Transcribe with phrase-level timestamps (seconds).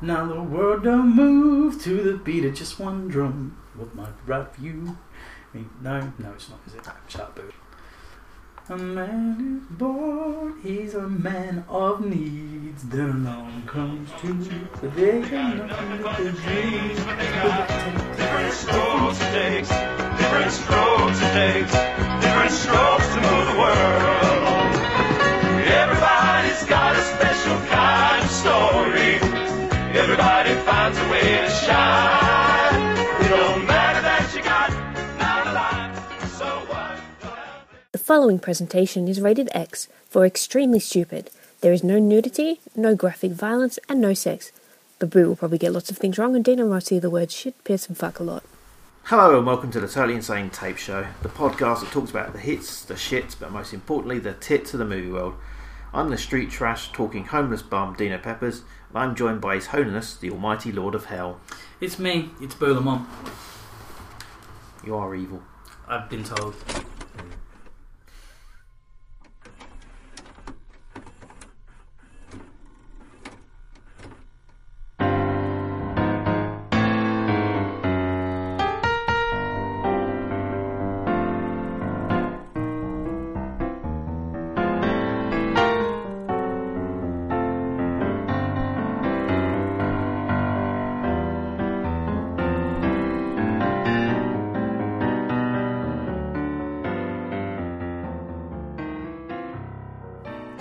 [0.00, 3.58] Now the world don't move to the beat of just one drum.
[3.74, 6.86] What might right for I mean, No, no, it's not, is it?
[7.08, 7.40] Shut up.
[8.68, 12.84] A man is born, he's a man of needs.
[12.84, 14.34] Then along comes two,
[14.80, 16.98] but they got nothing but their dreams.
[18.16, 21.72] Different strokes it takes, different strokes it takes,
[22.22, 24.74] different strokes to move the world.
[25.66, 27.87] Everybody's got a special kind
[30.88, 32.96] Everybody a way to shine.
[33.20, 34.70] It don't matter that you got
[35.18, 36.98] not a life, so what?
[37.92, 41.30] The following presentation is rated X for extremely stupid.
[41.60, 44.50] There is no nudity, no graphic violence, and no sex.
[44.98, 47.62] Babu will probably get lots of things wrong, and Deano might see the word shit,
[47.64, 48.42] piss, and fuck a lot.
[49.04, 52.38] Hello and welcome to the Totally Insane Tape Show, the podcast that talks about the
[52.38, 55.34] hits, the shits, but most importantly, the tits of the movie world.
[55.92, 60.16] I'm the street trash talking homeless bum Deano Peppers, and I'm joined by His Holiness,
[60.16, 61.40] the Almighty Lord of Hell.
[61.80, 63.06] It's me, it's Boo Lemont.
[64.84, 65.42] You are evil.
[65.86, 66.54] I've been told.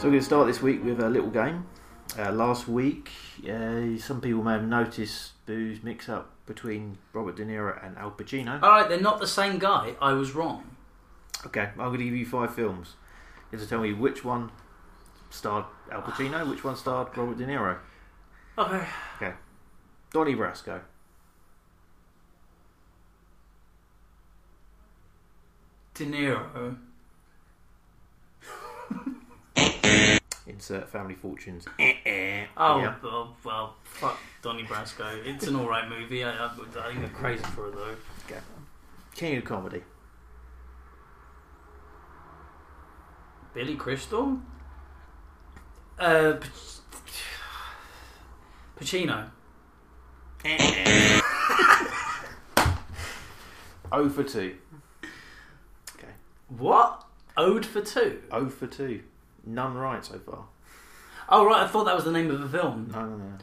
[0.08, 1.66] We're going to start this week with a little game.
[2.18, 3.12] Uh, last week,
[3.44, 8.64] uh, some people may have noticed Boo's mix-up between Robert De Niro and Al Pacino.
[8.64, 9.96] Alright, they're not the same guy.
[10.02, 10.64] I was wrong.
[11.46, 12.96] Okay, I'm going to give you five films.
[13.52, 14.50] You have to tell me which one
[15.30, 17.78] starred Al Pacino, which one starred Robert De Niro.
[18.58, 18.88] Okay.
[19.18, 19.34] Okay.
[20.14, 20.80] Donnie Brasco.
[25.96, 26.78] De Niro.
[30.58, 31.68] Insert family fortunes.
[31.80, 32.46] Eh, eh.
[32.58, 32.96] Oh, Yeah.
[33.04, 35.24] well, well, fuck Donnie Brasco.
[35.24, 36.24] It's an alright movie.
[36.24, 37.96] I, I, I think I'm crazy for it though.
[38.26, 38.42] Okay.
[39.14, 39.84] King of comedy.
[43.54, 44.40] Billy Crystal?
[46.00, 46.50] Uh, P-
[48.80, 49.30] Pacino.
[50.44, 51.20] Eh,
[53.92, 54.56] o for two.
[55.96, 56.14] Okay.
[56.50, 57.04] What?
[57.36, 58.22] Ode for Two?
[58.32, 59.04] O for two.
[59.48, 60.46] None right so far.
[61.30, 62.90] Oh, right, I thought that was the name of the film.
[62.92, 63.34] No, no, no.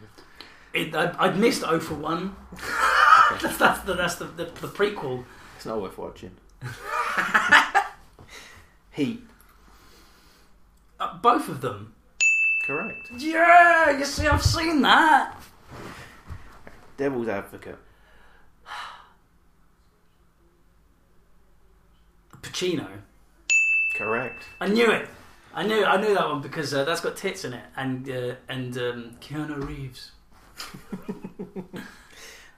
[0.74, 2.36] It, I, I'd missed O for One.
[3.40, 5.24] that's, that's, the, that's the, the, the prequel.
[5.56, 6.32] It's not worth watching.
[8.92, 9.24] Heat.
[11.00, 11.94] Uh, both of them.
[12.66, 13.10] Correct.
[13.16, 15.40] Yeah, you see, I've seen that.
[16.96, 17.78] Devil's Advocate.
[22.42, 22.88] Pacino.
[23.94, 24.44] Correct.
[24.60, 25.08] I knew it.
[25.54, 28.34] I knew I knew that one because uh, that's got tits in it and uh,
[28.48, 30.10] and um, Keanu Reeves.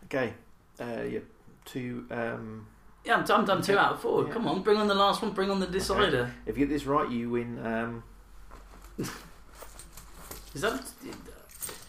[0.07, 0.35] Okay.
[0.81, 1.19] Uh, yeah.
[1.65, 2.07] Two.
[2.11, 2.67] Um,
[3.05, 4.25] Yeah, I'm, I'm done two out of four.
[4.25, 4.33] Yeah.
[4.33, 5.33] Come on, bring on the last one.
[5.33, 6.33] Bring on the decider.
[6.47, 7.65] if you get this right, you win.
[7.67, 8.05] Um,
[10.55, 10.81] Is that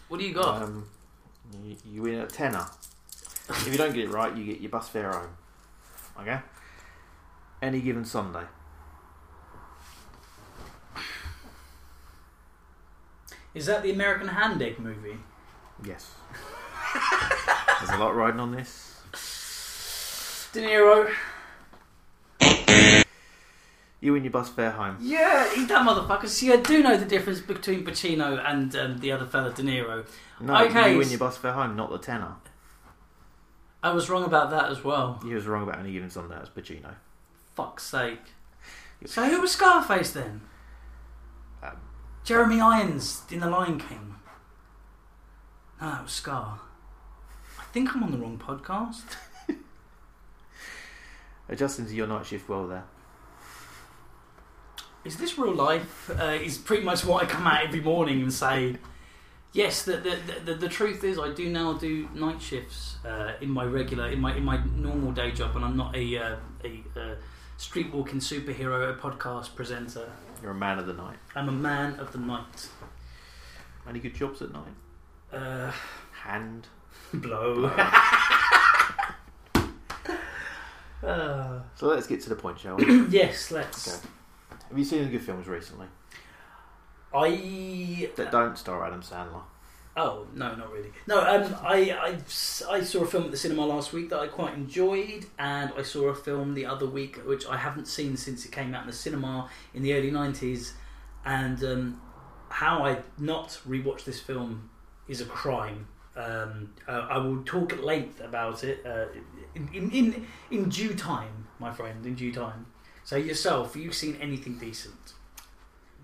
[0.08, 0.62] what do you got?
[0.62, 0.88] um,
[1.64, 2.66] you, you win a tenner.
[3.48, 5.30] if you don't get it right, you get your bus fare home.
[6.20, 6.40] Okay.
[7.62, 8.44] Any given Sunday.
[13.58, 15.18] Is that the American Hand Egg movie?
[15.84, 16.12] Yes.
[17.80, 18.94] There's a lot riding on this.
[20.52, 21.12] De Niro.
[24.00, 24.96] You and your bus fare home.
[25.00, 26.28] Yeah, eat that motherfucker.
[26.28, 30.06] See, I do know the difference between Pacino and um, the other fella, De Niro.
[30.40, 32.36] No, Okay, you s- your bus fare home, not the tenor.
[33.82, 35.20] I was wrong about that as well.
[35.26, 36.36] You was wrong about any given Sunday.
[36.36, 36.94] That's Pacino.
[37.56, 38.20] Fuck's sake.
[39.04, 40.42] So who was Scarface then?
[42.28, 44.16] Jeremy Irons in The Lion King.
[45.80, 46.60] No, that was Scar.
[47.58, 49.16] I think I'm on the wrong podcast.
[51.48, 52.84] adjusting to your night shift well there.
[55.06, 56.10] Is this real life?
[56.10, 58.76] Uh, is pretty much what I come out every morning and say.
[59.54, 63.48] Yes, the the, the the truth is I do now do night shifts uh, in
[63.48, 66.84] my regular in my in my normal day job, and I'm not a uh, a
[66.94, 67.14] uh,
[67.56, 70.10] street walking superhero, a podcast presenter.
[70.42, 71.16] You're a man of the night.
[71.34, 72.68] I'm a man of the night.
[73.88, 74.72] Any good jobs at night?
[75.32, 75.72] Uh,
[76.22, 76.66] Hand.
[77.14, 77.70] blow.
[81.00, 83.06] Uh, So let's get to the point, shall we?
[83.08, 83.86] yes, let's.
[83.86, 84.08] Okay.
[84.68, 85.86] Have you seen any good films recently
[87.14, 89.42] I that don't star Adam Sandler?
[89.98, 90.92] Oh no, not really.
[91.08, 92.18] No, um, I, I
[92.70, 95.82] I saw a film at the cinema last week that I quite enjoyed, and I
[95.82, 98.86] saw a film the other week which I haven't seen since it came out in
[98.86, 100.74] the cinema in the early nineties,
[101.24, 102.00] and um,
[102.48, 104.70] how I not rewatched this film
[105.08, 105.88] is a crime.
[106.16, 109.06] Um, uh, I will talk at length about it uh,
[109.56, 112.06] in, in in in due time, my friend.
[112.06, 112.66] In due time.
[113.02, 115.14] So yourself, you've you seen anything decent?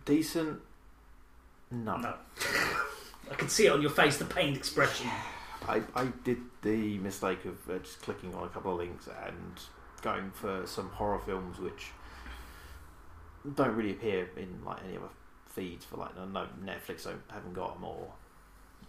[0.04, 0.58] Decent.
[1.70, 1.96] No.
[1.96, 2.14] No.
[3.30, 5.08] I can see it on your face, the pained expression.
[5.68, 9.60] I, I did the mistake of uh, just clicking on a couple of links and
[10.02, 11.86] going for some horror films which
[13.54, 15.08] don't really appear in like any other
[15.48, 18.08] feeds for like no, Netflix don't, haven't got them or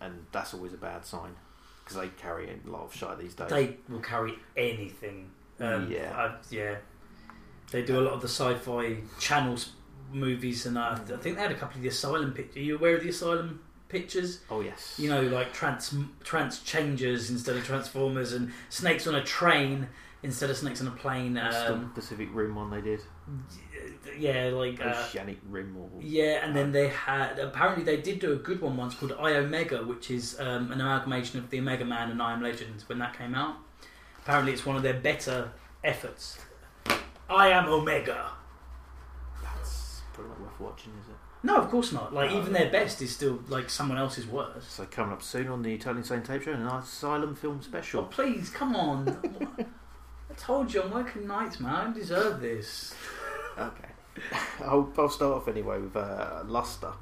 [0.01, 1.31] and that's always a bad sign
[1.83, 3.49] because they carry a lot of shite these days.
[3.49, 5.29] They will carry anything.
[5.59, 6.13] Um, Yeah.
[6.15, 6.75] I, yeah.
[7.71, 9.71] They do a lot of the sci-fi channels
[10.11, 12.57] movies, and uh, I think they had a couple of the Asylum pictures.
[12.57, 14.41] Are you aware of the Asylum pictures?
[14.49, 15.93] oh yes, You know, like trans
[16.23, 19.87] trans changers instead of transformers, and snakes on a train
[20.23, 21.33] instead of snakes on a plane.
[21.35, 23.01] That's the Um, Pacific Rim one they did.
[24.17, 28.31] yeah, like uh, Oceanic Rim or Yeah, and then they had apparently they did do
[28.33, 31.85] a good one once called I Omega, which is um, an amalgamation of the Omega
[31.85, 33.55] Man and I Am Legend when that came out.
[34.19, 35.51] Apparently, it's one of their better
[35.83, 36.39] efforts.
[37.29, 38.31] I am Omega.
[39.43, 40.93] that's probably not worth watching?
[41.45, 42.11] No, of course not.
[42.11, 44.71] Like even their best is still like someone else's worst.
[44.71, 48.01] So coming up soon on the Totally Insane Tape Show, an Asylum film special.
[48.01, 48.33] Oh, special.
[48.33, 49.15] please, come on.
[49.59, 51.75] I told you I'm working nights, man.
[51.75, 52.95] I don't deserve this.
[53.59, 53.89] Okay.
[54.61, 56.93] I'll, I'll start off anyway with uh, Luster.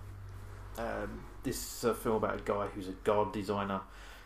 [0.77, 3.79] Um, this is a film about a guy who's a guard designer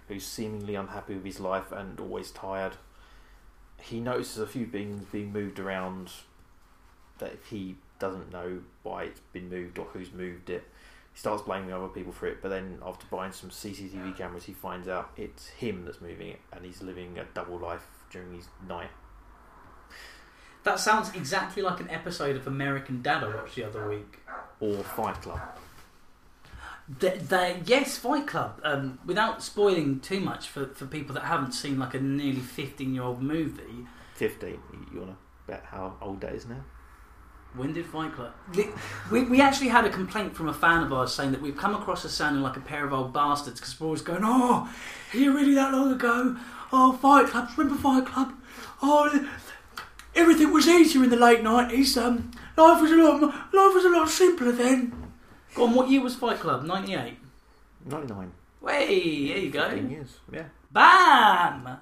[0.07, 2.77] who's seemingly unhappy with his life and always tired.
[3.79, 6.09] He notices a few things being moved around
[7.19, 10.63] that he doesn't know why it's been moved or who's moved it.
[11.13, 14.53] He starts blaming other people for it, but then after buying some CCTV cameras, he
[14.53, 18.47] finds out it's him that's moving it and he's living a double life during his
[18.67, 18.91] night.
[20.63, 24.19] That sounds exactly like an episode of American Dad I watched the other week.
[24.59, 25.39] Or Fight Club.
[26.99, 28.59] The, the, yes, Fight Club.
[28.63, 32.93] Um, without spoiling too much for, for people that haven't seen like a nearly fifteen
[32.93, 33.85] year old movie,
[34.15, 34.49] 15.
[34.49, 34.59] You-
[34.93, 35.17] You want to
[35.51, 36.63] bet how old that is now?
[37.55, 38.33] When did Fight Club?
[38.53, 38.69] The-
[39.11, 41.73] We, we actually had a complaint from a fan of ours saying that we've come
[41.75, 44.69] across as sounding like a pair of old bastards because we're always going, "Oh,
[45.13, 46.35] are you really that long ago?
[46.71, 47.49] Oh, Fight Club.
[47.57, 48.33] Remember Fight Club?
[48.81, 49.27] Oh,
[50.15, 51.97] everything was easier in the late nineties.
[51.97, 54.93] Um, life was a lot life was a lot simpler then."
[55.55, 56.63] Go on, what year was Fight Club?
[56.63, 57.17] Ninety eight.
[57.85, 58.31] 99.
[58.61, 59.69] Way, there you go.
[59.69, 60.17] 15 years.
[60.31, 60.43] Yeah.
[60.71, 61.77] Bam!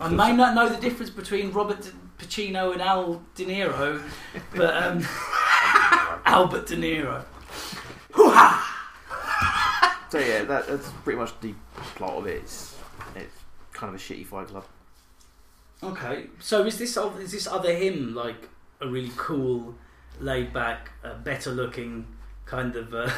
[0.00, 4.02] I may not know the difference between Robert De Pacino and Al De Niro,
[4.54, 5.06] but um,
[6.24, 7.24] Albert De Niro.
[10.08, 11.52] So yeah, that, that's pretty much the
[11.96, 12.42] plot of it.
[12.42, 12.76] It's,
[13.16, 13.34] it's
[13.72, 14.64] kind of a shitty Fight Club.
[15.82, 18.48] Okay, so is this is this other him like
[18.80, 19.74] a really cool,
[20.20, 22.06] laid back, uh, better looking
[22.46, 23.10] kind of uh,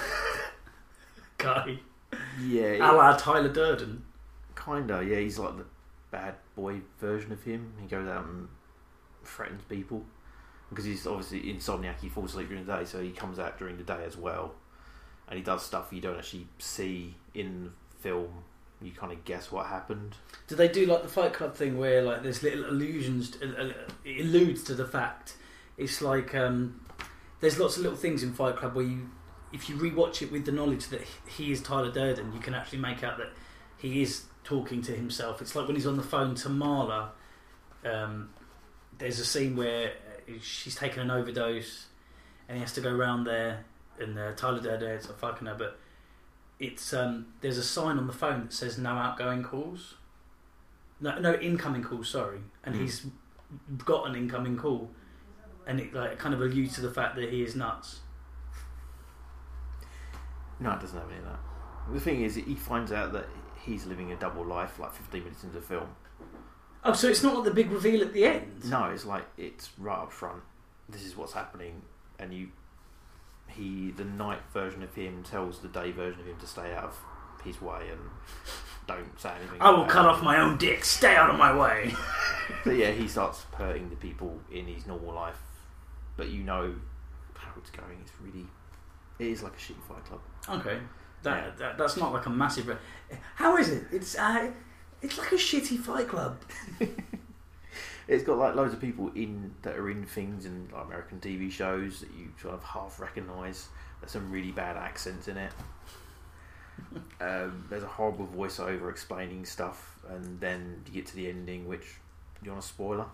[1.38, 1.78] guy,
[2.42, 4.04] Yeah, a la Tyler Durden?
[4.56, 5.04] kinda.
[5.04, 5.66] Yeah, he's like the
[6.10, 7.74] bad boy version of him.
[7.80, 8.48] He goes out and
[9.28, 10.04] threatens people
[10.70, 12.00] because he's obviously insomniac.
[12.00, 14.54] He falls asleep during the day, so he comes out during the day as well,
[15.28, 18.44] and he does stuff you don't actually see in film.
[18.80, 20.14] You kind of guess what happened.
[20.46, 23.72] Do they do like the Fight Club thing where like there's little allusions, uh, uh,
[24.04, 25.34] it alludes to the fact
[25.78, 26.80] it's like um,
[27.40, 29.08] there's lots of little things in Fight Club where you,
[29.52, 32.80] if you rewatch it with the knowledge that he is Tyler Durden, you can actually
[32.80, 33.30] make out that
[33.78, 35.40] he is talking to himself.
[35.40, 37.10] It's like when he's on the phone to Marla.
[37.86, 38.30] Um,
[38.98, 39.92] there's a scene where
[40.28, 41.86] uh, she's taken an overdose,
[42.48, 43.64] and he has to go round there,
[44.00, 45.78] and uh, Tyler Durden is a fucking her, but
[46.58, 49.94] it's um, there's a sign on the phone that says no outgoing calls.
[51.00, 52.08] No, no incoming calls.
[52.08, 52.80] Sorry, and Mm.
[52.80, 53.06] he's
[53.84, 54.90] got an incoming call,
[55.66, 58.00] and it like kind of alludes to the fact that he is nuts.
[60.60, 61.38] No, it doesn't have any of that.
[61.92, 63.26] The thing is, he finds out that
[63.62, 65.88] he's living a double life like 15 minutes into the film.
[66.84, 68.64] Oh, so it's not like the big reveal at the end.
[68.64, 70.42] No, it's like it's right up front.
[70.88, 71.82] This is what's happening,
[72.18, 72.48] and you,
[73.48, 76.84] he, the night version of him tells the day version of him to stay out
[76.84, 76.98] of
[77.44, 78.00] his way and
[78.86, 79.60] don't say anything.
[79.60, 80.08] I will cut it.
[80.08, 80.84] off my own dick.
[80.84, 81.94] Stay out of my way.
[82.64, 85.36] But yeah, he starts hurting the people in his normal life,
[86.16, 86.74] but you know
[87.34, 87.98] how it's going.
[88.00, 88.46] It's really,
[89.18, 90.20] it is like a shitty Fight Club.
[90.48, 90.78] Okay,
[91.24, 92.74] that, that that's not like a massive.
[93.34, 93.84] How is it?
[93.92, 94.50] It's uh,
[95.02, 96.38] it's like a shitty Fight Club.
[98.08, 101.52] It's got like loads of people in that are in things in like American TV
[101.52, 103.68] shows that you sort of half recognise.
[104.00, 105.52] There's some really bad accents in it.
[107.20, 111.80] Um, there's a horrible voiceover explaining stuff, and then you get to the ending, which
[111.80, 113.06] do you want a spoiler?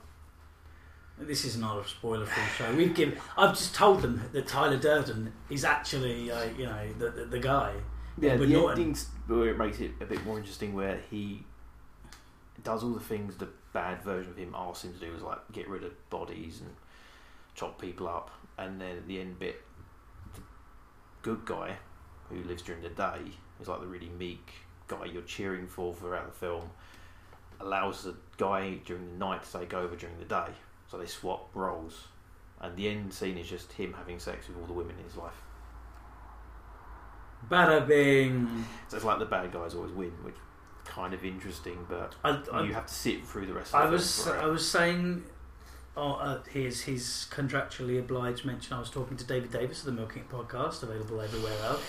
[1.18, 2.74] This is not a spoiler-free show.
[2.74, 3.16] We've given.
[3.38, 7.38] I've just told them that Tyler Durden is actually, uh, you know, the, the the
[7.38, 7.72] guy.
[8.20, 8.78] Yeah, Edward the Norton.
[8.78, 11.42] ending's where it makes it a bit more interesting, where he
[12.64, 15.38] does all the things the bad version of him asks him to do, is like
[15.52, 16.70] get rid of bodies and
[17.54, 19.62] chop people up, and then at the end bit,
[20.34, 20.40] the
[21.22, 21.76] good guy
[22.30, 23.20] who lives during the day
[23.60, 24.50] is like the really meek
[24.88, 26.70] guy you're cheering for throughout the film,
[27.60, 30.48] allows the guy during the night to take over during the day,
[30.90, 32.08] so they swap roles,
[32.60, 35.16] and the end scene is just him having sex with all the women in his
[35.16, 35.40] life.
[37.50, 38.64] Bada bing.
[38.88, 40.36] So it's like the bad guys always win, which
[40.84, 43.86] kind of interesting, but I, I, you have to sit through the rest of I
[43.86, 44.32] the was it.
[44.32, 45.24] I was saying,
[45.96, 48.74] oh, uh, his his contractually obliged mention.
[48.74, 51.82] I was talking to David Davis of the Milking podcast, available everywhere else,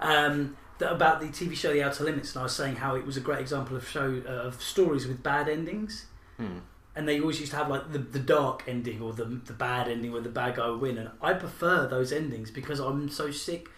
[0.00, 3.06] um, that about the TV show The Outer Limits, and I was saying how it
[3.06, 6.06] was a great example of show uh, of stories with bad endings.
[6.36, 6.58] Hmm.
[6.94, 9.88] And they always used to have like the, the dark ending or the the bad
[9.88, 13.30] ending where the bad guy would win, and I prefer those endings because I'm so
[13.30, 13.68] sick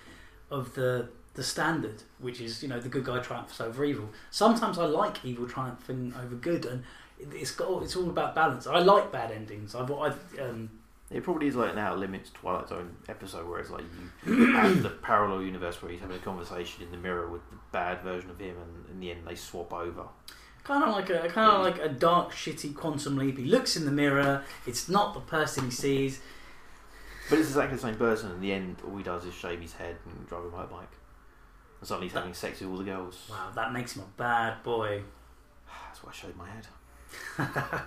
[0.51, 4.09] of the the standard, which is you know the good guy triumphs over evil.
[4.31, 6.85] Sometimes I like evil triumphing over good, and
[7.19, 8.67] it- it's got it's all about balance.
[8.67, 9.75] I like bad endings.
[9.75, 10.71] I've, I've um,
[11.11, 13.85] It probably is like now Limits Twilight Zone episode where it's like
[14.27, 17.57] you have the parallel universe where he's having a conversation in the mirror with the
[17.73, 20.05] bad version of him, and in the end they swap over.
[20.65, 23.37] kind of like a kind of like a dark, shitty quantum leap.
[23.39, 24.43] He looks in the mirror.
[24.67, 26.21] It's not the person he sees.
[27.31, 28.31] But it's exactly the same person.
[28.33, 30.93] In the end, all he does is shave his head and drive a motorbike.
[31.85, 33.29] And suddenly he's having sex with all the girls.
[33.29, 35.03] Wow, that makes him a bad boy.
[35.87, 36.67] That's why I shaved my head.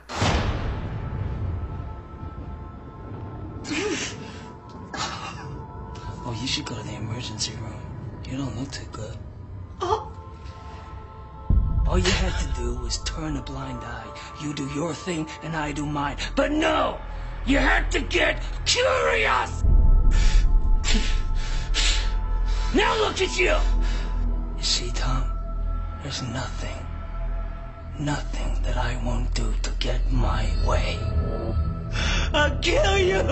[6.29, 7.81] Oh, you should go to the emergency room.
[8.29, 9.17] You don't look too good.
[9.81, 10.11] Oh.
[11.87, 14.05] All you had to do was turn a blind eye.
[14.43, 16.17] You do your thing and I do mine.
[16.35, 16.99] But no!
[17.47, 19.63] You had to get curious!
[22.77, 23.55] now look at you!
[24.57, 25.25] You see, Tom,
[26.03, 26.85] there's nothing,
[27.99, 30.99] nothing that I won't do to get my way.
[32.33, 33.23] I'll kill you!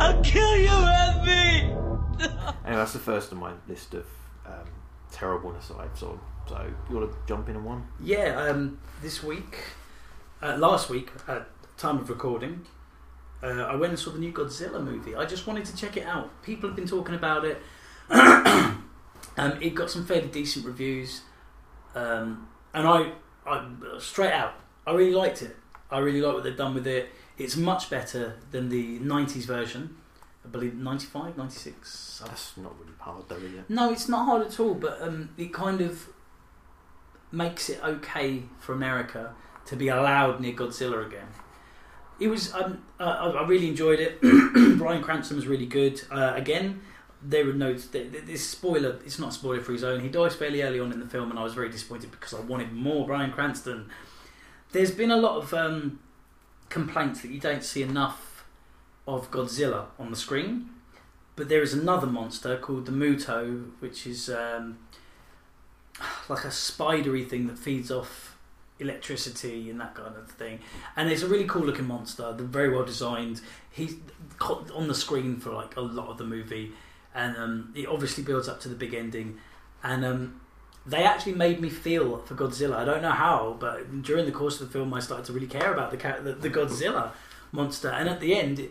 [0.00, 1.74] I'll kill you, Anthony!
[2.64, 4.06] Anyway, that's the first on my list of
[4.46, 4.68] um,
[5.10, 6.16] terribleness that I've saw.
[6.48, 7.88] So you want to jump in on one?
[8.00, 9.58] Yeah, um, this week,
[10.40, 12.64] uh, last week, at time of recording,
[13.42, 15.16] uh, I went and saw the new Godzilla movie.
[15.16, 16.42] I just wanted to check it out.
[16.42, 17.60] People have been talking about it.
[19.36, 21.22] um, it got some fairly decent reviews,
[21.94, 23.12] um, and I,
[23.46, 24.54] I straight out,
[24.86, 25.56] I really liked it.
[25.90, 27.10] I really like what they've done with it.
[27.36, 29.96] It's much better than the '90s version.
[30.44, 32.22] I believe 95, 96.
[32.24, 33.64] That's not really hard though, is it?
[33.68, 36.08] No, it's not hard at all, but um, it kind of
[37.30, 39.34] makes it okay for America
[39.66, 41.26] to be allowed near Godzilla again.
[42.18, 44.20] It was, um, uh, I I really enjoyed it.
[44.78, 46.00] Bryan Cranston was really good.
[46.10, 46.80] Uh, again,
[47.22, 50.00] there th- th- This spoiler, it's not spoiler free zone.
[50.00, 52.40] He dies fairly early on in the film, and I was very disappointed because I
[52.40, 53.88] wanted more Bryan Cranston.
[54.72, 55.98] There's been a lot of um,
[56.68, 58.44] complaints that you don't see enough
[59.06, 60.70] of Godzilla on the screen.
[61.36, 64.78] But there is another monster called the Muto, which is um,
[66.28, 68.36] like a spidery thing that feeds off
[68.80, 70.58] electricity and that kind of thing.
[70.96, 72.32] And it's a really cool looking monster.
[72.36, 73.40] Very well designed.
[73.70, 73.94] He's
[74.40, 76.72] on the screen for like a lot of the movie,
[77.18, 79.38] and um, it obviously builds up to the big ending.
[79.82, 80.40] And um,
[80.86, 82.76] they actually made me feel for Godzilla.
[82.76, 85.48] I don't know how, but during the course of the film, I started to really
[85.48, 87.10] care about the the, the Godzilla
[87.50, 87.88] monster.
[87.88, 88.70] And at the end, it,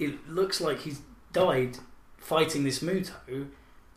[0.00, 1.00] it looks like he's
[1.32, 1.78] died
[2.18, 3.46] fighting this Muto.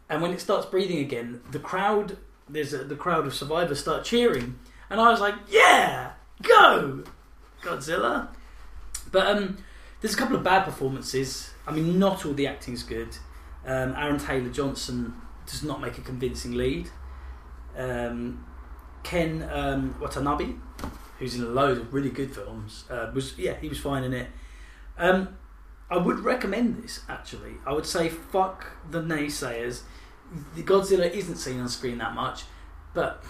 [0.09, 4.05] And when it starts breathing again, the crowd, there's a, the crowd of survivors start
[4.05, 6.11] cheering, and I was like, "Yeah,
[6.43, 7.03] go,
[7.61, 8.27] Godzilla!"
[9.11, 9.57] But um,
[10.01, 11.51] there's a couple of bad performances.
[11.65, 13.09] I mean, not all the acting's good.
[13.67, 15.13] Um, Aaron Taylor Johnson
[15.45, 16.89] does not make a convincing lead.
[17.77, 18.45] Um,
[19.03, 20.55] Ken um, Watanabe,
[21.19, 24.13] who's in a load of really good films, uh, was yeah he was fine in
[24.13, 24.27] it.
[24.97, 25.37] Um,
[25.89, 27.53] I would recommend this actually.
[27.65, 29.81] I would say fuck the naysayers.
[30.55, 32.43] The Godzilla isn't seen on screen that much,
[32.93, 33.23] but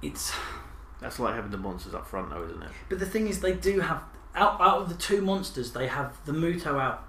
[0.00, 0.32] it's
[1.00, 2.70] That's like having the monsters up front, though, isn't it?
[2.88, 4.02] but the thing is, they do have
[4.34, 7.07] out out of the two monsters, they have the Muto out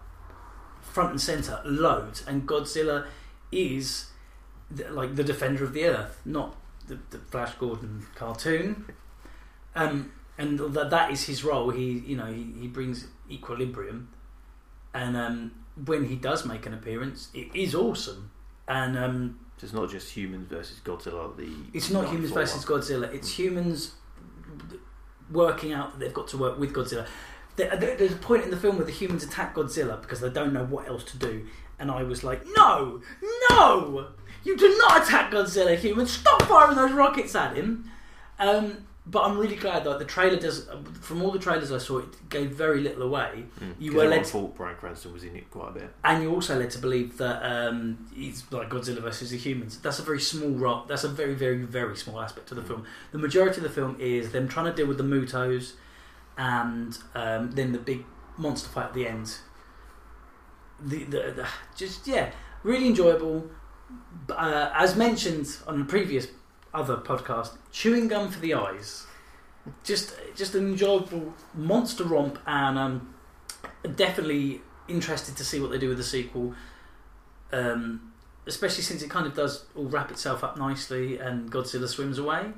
[1.00, 3.06] front and center loads, and Godzilla
[3.54, 4.08] is
[4.70, 6.58] the, like the defender of the earth, not
[6.90, 8.86] the, the Flash Gordon cartoon.
[9.76, 11.70] Um, and that that is his role.
[11.70, 14.10] He you know he, he brings equilibrium,
[14.94, 15.52] and um,
[15.86, 18.32] when he does make an appearance, it is awesome.
[18.68, 21.34] And um, So it's not just humans versus Godzilla.
[21.38, 22.66] The It's not humans versus.
[22.66, 23.14] Godzilla.
[23.14, 23.94] It's humans
[25.32, 27.08] working out that they've got to work with Godzilla.
[27.60, 30.30] There, there- there's a point in the film where the humans attack Godzilla because they
[30.30, 31.46] don't know what else to do,
[31.78, 33.02] and I was like, "No,
[33.50, 34.08] no,
[34.44, 36.12] you do not attack Godzilla, humans!
[36.12, 37.90] Stop firing those rockets at him!"
[38.40, 40.68] Um, but I'm really glad that the trailer does.
[41.02, 43.46] From all the trailers I saw, it gave very little away.
[43.60, 43.74] Mm.
[43.80, 45.90] You were led, thought Bryan Cranston was in it quite a bit.
[46.04, 49.80] and you're also led to believe that um, it's like Godzilla versus the humans.
[49.80, 50.88] That's a very small rock.
[50.88, 52.86] That's a very, very, very small aspect of the film.
[53.12, 55.74] The majority of the film is them trying to deal with the Mutos,
[56.40, 58.06] and um, then the big
[58.38, 59.38] monster fight at the end.
[60.82, 62.32] The, the, the just yeah,
[62.64, 63.50] really enjoyable.
[64.30, 66.28] Uh, as mentioned on the previous
[66.74, 69.06] other podcast, chewing gum for the eyes.
[69.84, 73.14] Just, just an enjoyable monster romp, and um,
[73.96, 76.56] definitely interested to see what they do with the sequel.
[77.52, 78.14] Um,
[78.48, 82.54] especially since it kind of does all wrap itself up nicely, and Godzilla swims away.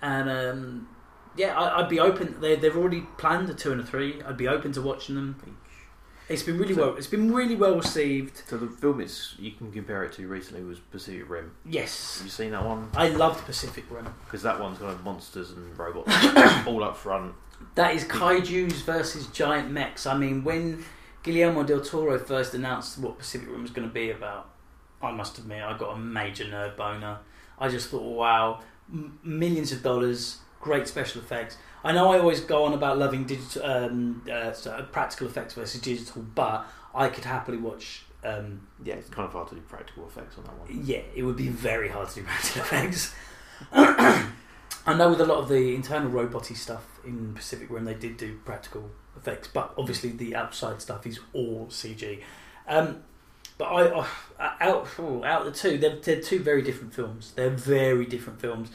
[0.00, 0.88] And um,
[1.36, 2.36] yeah, I, I'd be open.
[2.40, 4.22] They, they've already planned a two and a three.
[4.22, 5.36] I'd be open to watching them.
[6.28, 6.96] It's been really So- well.
[6.96, 8.42] It's been really well received.
[8.48, 11.52] So the film is you can compare it to recently was Pacific Rim.
[11.64, 12.88] Yes, Have you seen that one?
[12.94, 14.06] I loved Pacific Rim.
[14.24, 16.12] Because that one's got monsters and robots
[16.66, 17.34] all up front.
[17.74, 20.06] That is kaiju's versus giant mechs.
[20.06, 20.84] I mean, when
[21.22, 24.48] Guillermo del Toro first announced what Pacific Rim was going to be about,
[25.02, 27.18] I must admit I got a major nerd boner.
[27.58, 28.60] I just thought, wow,
[28.92, 31.58] m- millions of dollars, great special effects.
[31.84, 35.80] I know I always go on about loving digital, um, uh, so practical effects versus
[35.82, 36.64] digital, but
[36.94, 38.04] I could happily watch.
[38.24, 40.68] Um, Yeah, it's kind of hard to do practical effects on that one.
[40.84, 43.14] yeah, it would be very hard to do practical effects.
[43.72, 48.16] I know with a lot of the internal roboty stuff in Pacific Rim, they did
[48.16, 52.22] do practical effects, but obviously the outside stuff is all CG.
[52.68, 53.02] Um,
[53.58, 54.06] but I, uh,
[54.60, 57.32] out oh, out of the two, they're, they're two very different films.
[57.34, 58.70] They're very different films.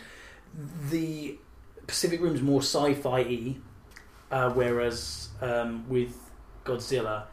[0.90, 1.40] The
[1.88, 3.56] Pacific Rim's more sci-fi,
[4.32, 6.16] uh, whereas um, with
[6.66, 7.24] Godzilla,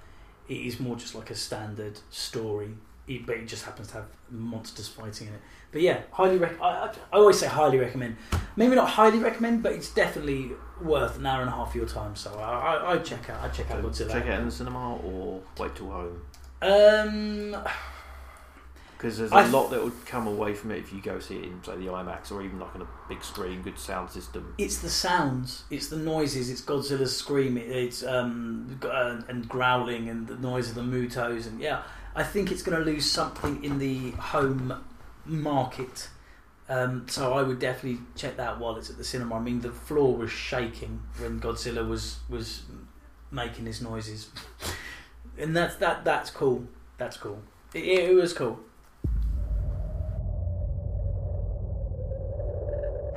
[0.48, 2.70] it is more just like a standard story.
[3.06, 5.40] It, but it just happens to have monsters fighting in it.
[5.72, 8.16] But yeah, highly rec- I, I, I always say highly recommend.
[8.56, 11.84] Maybe not highly recommend, but it's definitely worth an hour and a half of your
[11.86, 12.16] time.
[12.16, 13.42] So I, I, I'd check out.
[13.42, 14.12] I'd check out So Godzilla.
[14.12, 16.22] check it out in the cinema or wait till home.
[16.62, 17.56] Um,
[18.96, 21.36] Because there's a th- lot that would come away from it if you go see
[21.36, 24.54] it in, say, the IMAX or even like on a big screen, good sound system.
[24.56, 30.26] it's the sounds, it's the noises, it's Godzilla's scream, it's um uh, and growling and
[30.26, 31.82] the noise of the Mutos, and yeah,
[32.14, 34.84] I think it's going to lose something in the home
[35.26, 36.08] market.
[36.68, 39.34] Um, so I would definitely check that while it's at the cinema.
[39.36, 42.62] I mean, the floor was shaking when Godzilla was was
[43.30, 44.30] making his noises,
[45.38, 46.64] and that's that that's cool.
[46.96, 47.42] That's cool.
[47.74, 48.60] It, it was cool.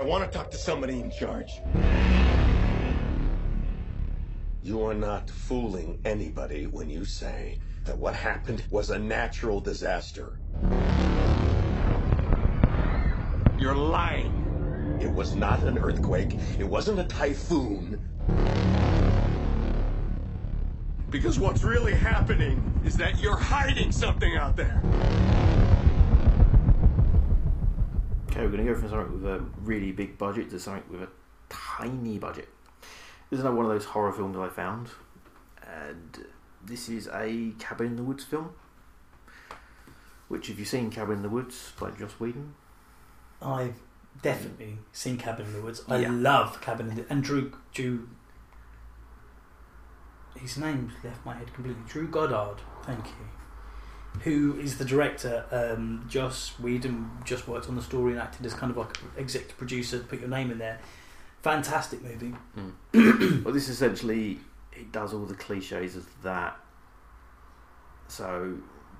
[0.07, 1.59] Want to talk to somebody in charge.
[4.63, 10.39] You are not fooling anybody when you say that what happened was a natural disaster.
[13.59, 14.97] You're lying.
[15.01, 16.37] It was not an earthquake.
[16.57, 17.99] It wasn't a typhoon.
[21.09, 24.81] Because what's really happening is that you're hiding something out there.
[28.29, 31.01] Okay, we're going to go from something with a really big budget to something with
[31.01, 31.09] a
[31.49, 32.49] tiny budget.
[33.29, 34.89] This is another one of those horror films I found,
[35.65, 36.25] and
[36.63, 38.51] this is a Cabin in the Woods film.
[40.27, 42.53] Which, have you seen Cabin in the Woods by Joss Whedon?
[43.41, 43.75] I've
[44.21, 45.83] definitely seen Cabin in the Woods.
[45.87, 46.11] I Yeah.
[46.11, 48.09] love Cabin in the and Drew Drew.
[50.35, 51.81] His name left my head completely.
[51.87, 53.13] Drew Goddard, thank you.
[54.23, 55.45] Who is the director?
[55.51, 59.57] Um, Joss Whedon just worked on the story and acted as kind of like executive
[59.57, 59.99] producer.
[59.99, 60.79] Put your name in there.
[61.41, 62.33] Fantastic movie.
[63.43, 64.39] Well, this essentially
[64.73, 66.57] it does all the cliches of that.
[68.07, 68.57] So,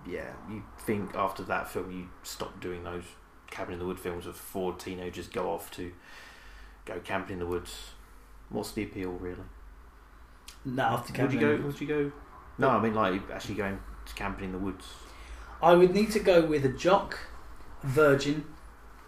[0.07, 3.03] yeah, you think after that film you stop doing those
[3.49, 5.91] cabin in the wood films of four teenagers go off to
[6.85, 7.91] go camping in the woods.
[8.49, 9.37] What's the appeal, really?
[10.65, 11.63] No, after Would you in the go?
[11.65, 12.11] Would you go?
[12.57, 14.85] No, I mean like actually going to camping in the woods.
[15.61, 17.17] I would need to go with a jock,
[17.83, 18.45] a virgin,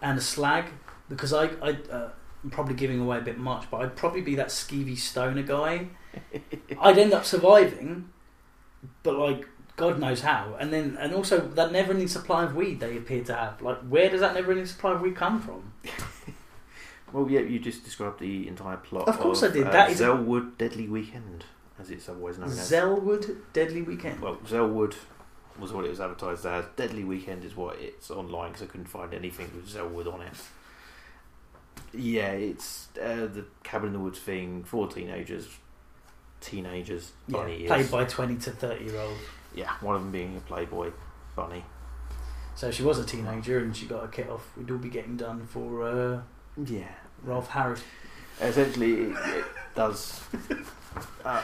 [0.02, 0.66] and a slag
[1.08, 2.10] because I, I uh,
[2.42, 5.88] I'm probably giving away a bit much, but I'd probably be that skeevy stoner guy.
[6.80, 8.08] I'd end up surviving,
[9.02, 10.56] but like God knows how.
[10.58, 13.62] And then and also that never-ending supply of weed they appear to have.
[13.62, 15.72] Like where does that never-ending supply of weed come from?
[17.12, 19.08] Well, yeah, you just described the entire plot.
[19.08, 19.66] Of course I did.
[19.66, 21.44] Uh, That is- Zellwood Deadly Weekend,
[21.78, 22.70] as it's otherwise known as.
[22.70, 24.20] Zellwood Deadly Weekend.
[24.20, 24.94] well, Zellwood
[25.60, 26.64] was what it was advertised as.
[26.76, 30.32] Deadly Weekend is what it's online because I couldn't find anything with Zellwood on it.
[31.92, 35.48] Yeah, it's uh, the Cabin in the Woods thing for teenagers.
[36.40, 37.90] Teenagers, Yeah, bunny played ears.
[37.90, 39.20] by twenty to thirty year olds.
[39.54, 40.90] Yeah, one of them being a Playboy
[41.36, 41.64] bunny.
[42.54, 44.46] So she was a teenager and she got a kit off.
[44.56, 46.20] We'd all be getting done for uh,
[46.64, 46.88] Yeah,
[47.24, 47.82] Rolf Harris.
[48.40, 49.44] essentially it, it
[49.74, 50.20] does
[51.24, 51.42] uh,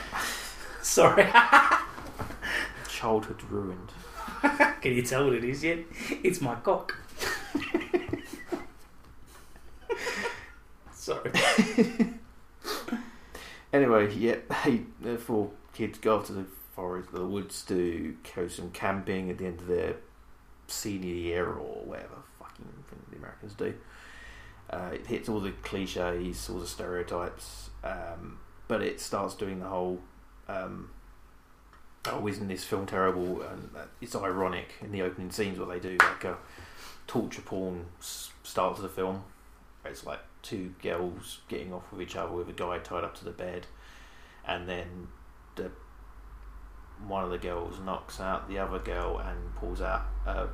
[0.83, 1.26] Sorry,
[2.88, 3.90] childhood ruined.
[4.81, 5.81] can you tell what it is yet?
[6.22, 6.94] It's my cock.
[10.92, 11.31] Sorry.
[13.77, 18.49] Anyway, yeah, they, the four kids go off to the forest, the woods to go
[18.49, 19.96] some camping at the end of their
[20.66, 23.75] senior year or whatever fucking thing the Americans do.
[24.70, 29.66] Uh, it hits all the cliches, all the stereotypes, um, but it starts doing the
[29.66, 30.01] whole.
[30.49, 30.88] Um,
[32.12, 33.42] oh, isn't this film terrible?
[33.42, 36.37] And uh, it's ironic in the opening scenes what they do, like a
[37.07, 39.25] torture porn start to the film.
[39.85, 43.25] It's like two girls getting off with each other with a guy tied up to
[43.25, 43.66] the bed,
[44.47, 45.09] and then
[45.55, 45.71] the
[47.07, 50.49] one of the girls knocks out the other girl and pulls out a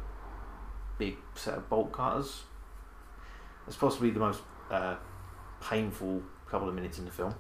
[0.99, 2.43] big set of bolt cutters.
[3.67, 4.97] It's possibly the most uh,
[5.61, 7.35] painful couple of minutes in the film.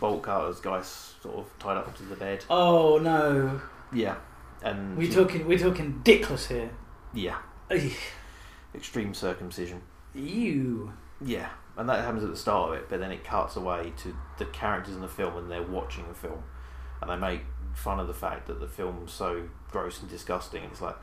[0.00, 2.44] Bolt cutters, guys sort of tied up to the bed.
[2.50, 3.60] Oh no,
[3.92, 4.16] Yeah,
[4.62, 6.70] and we're talking we're talking dickless here.
[7.14, 7.38] yeah,
[7.70, 7.80] Ugh,
[8.74, 9.82] extreme circumcision.
[10.14, 10.92] Ew.
[11.20, 14.14] Yeah, and that happens at the start of it, but then it cuts away to
[14.38, 16.42] the characters in the film and they're watching the film,
[17.00, 17.40] and they make
[17.74, 20.62] fun of the fact that the film's so gross and disgusting.
[20.64, 20.96] It's like,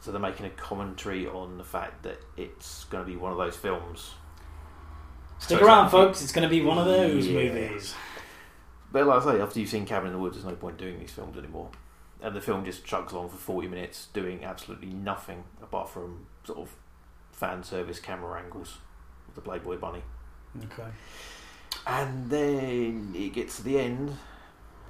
[0.00, 3.38] so they're making a commentary on the fact that it's going to be one of
[3.38, 4.14] those films.
[5.42, 6.22] Stick So- around, folks.
[6.22, 7.42] It's going to be one of those Yeah.
[7.42, 7.94] movies.
[8.92, 11.00] But like I say, after you've seen Cabin in the Woods, there's no point doing
[11.00, 11.70] these films anymore.
[12.20, 16.58] And the film just chugs along for 40 minutes doing absolutely nothing apart from sort
[16.60, 16.76] of
[17.32, 18.78] fan service camera angles
[19.28, 20.02] of the Playboy Bunny.
[20.64, 20.90] Okay.
[21.88, 24.16] And then it gets to the end,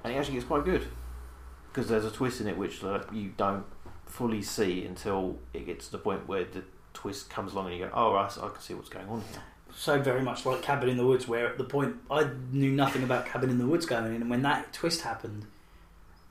[0.03, 0.85] and it actually gets quite good
[1.71, 3.65] because there's a twist in it which like, you don't
[4.05, 6.63] fully see until it gets to the point where the
[6.93, 9.41] twist comes along and you go, "Oh, right, I can see what's going on here."
[9.75, 13.03] So very much like Cabin in the Woods, where at the point I knew nothing
[13.03, 15.47] about Cabin in the Woods going in, and when that twist happened,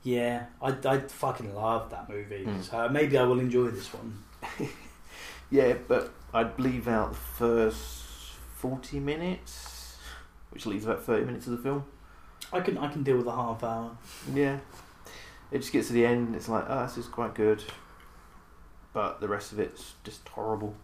[0.03, 2.45] yeah, I, I fucking loved that movie.
[2.45, 2.63] Mm.
[2.63, 4.23] So maybe I will enjoy this one.
[5.53, 8.05] Yeah, but I'd leave out the first
[8.57, 9.99] forty minutes,
[10.49, 11.85] which leaves about thirty minutes of the film.
[12.51, 13.99] I can I can deal with a half hour.
[14.33, 14.61] Yeah,
[15.51, 16.35] it just gets to the end.
[16.35, 17.63] It's like, oh, this is quite good,
[18.95, 20.75] but the rest of it's just horrible.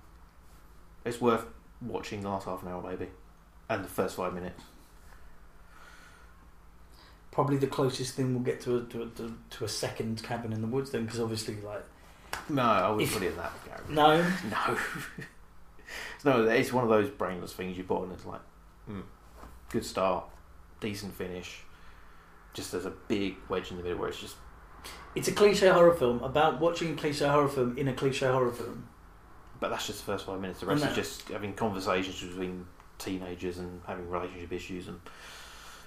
[1.07, 1.47] It's worth
[1.81, 3.09] watching the last half an hour, maybe,
[3.69, 4.63] and the first five minutes.
[7.31, 10.61] Probably the closest thing we'll get to a, to a, to, a second Cabin in
[10.61, 11.85] the Woods then, because obviously like
[12.49, 13.95] No, I wouldn't If- put it in that category.
[13.95, 14.27] no,
[16.25, 18.11] No, no, it's one of those brainless things you put on.
[18.13, 18.41] It's like,
[18.91, 19.03] mm,
[19.71, 20.25] good start,
[20.81, 21.61] decent finish.
[22.55, 24.35] Just there's a big wedge in the middle where it's just
[25.15, 28.51] it's a cliche horror film about watching a cliche horror film in a cliche horror
[28.53, 28.89] film.
[29.61, 30.61] But that's just the first five minutes.
[30.61, 30.91] The rest No.
[30.91, 32.67] is just having conversations between
[32.99, 35.01] teenagers and having relationship issues and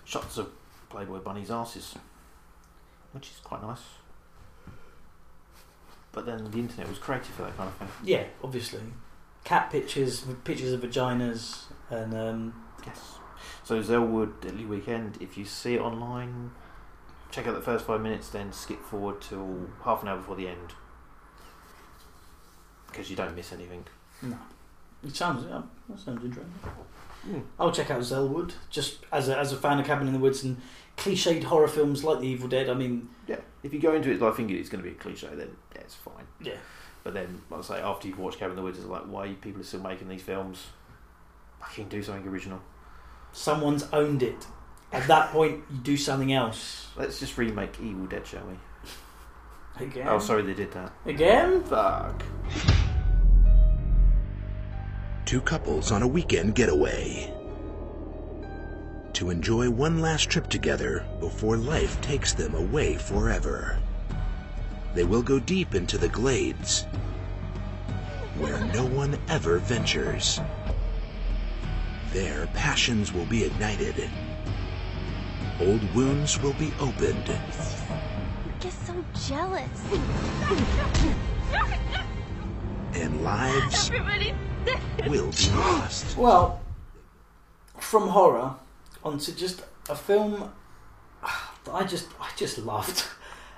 [0.05, 0.49] shots of
[0.89, 1.95] Playboy bunnies' asses,
[3.13, 3.79] which is quite nice.
[6.11, 7.87] But then the internet was created for that kind of thing.
[8.03, 8.81] Yeah, obviously,
[9.45, 12.53] cat pictures, pictures of vaginas, and um,
[12.85, 13.15] Yes.
[13.63, 15.17] So Zellwood Deadly Weekend.
[15.21, 16.51] If you see it online,
[17.29, 20.47] check out the first five minutes, then skip forward till half an hour before the
[20.49, 20.73] end,
[22.91, 23.85] because you don't miss anything.
[24.21, 24.37] no,
[25.03, 26.53] it sounds yeah, that sounds interesting.
[27.27, 27.43] Mm.
[27.59, 30.43] I'll check out Zellwood just as a, as a fan of Cabin in the Woods
[30.43, 30.59] and
[30.97, 32.67] cliched horror films like The Evil Dead.
[32.67, 33.41] I mean, Yeah.
[33.61, 35.81] If you go into it like think it's going to be a cliche, then yeah,
[35.81, 36.25] it's fine.
[36.41, 36.55] yeah,
[37.03, 39.27] But then, like I say, after you've watched Cabin in the Woods, it's like, why
[39.27, 40.65] are people still making these films?
[41.59, 42.59] Fucking do something original.
[43.33, 44.47] someone's owned it.
[44.91, 46.87] At that point, you do something else.
[46.97, 48.55] Let's just remake Evil Dead, shall we?
[49.81, 50.07] Again.
[50.07, 50.93] Oh, sorry, they did that.
[51.05, 51.63] Again?
[51.63, 52.23] Fuck.
[55.25, 57.33] Two couples on a weekend getaway.
[59.13, 63.79] To enjoy one last trip together before life takes them away forever.
[64.93, 66.85] They will go deep into the glades
[68.37, 70.39] where no one ever ventures.
[72.11, 74.09] Their passions will be ignited.
[75.59, 77.31] Old wounds will be opened.
[78.61, 78.93] You're just so
[79.27, 79.83] jealous.
[82.93, 83.89] And lives
[85.07, 86.15] will be lost.
[86.15, 86.61] Well,
[87.79, 88.53] from horror
[89.03, 90.51] onto just a film
[91.23, 93.05] that I just I just loved.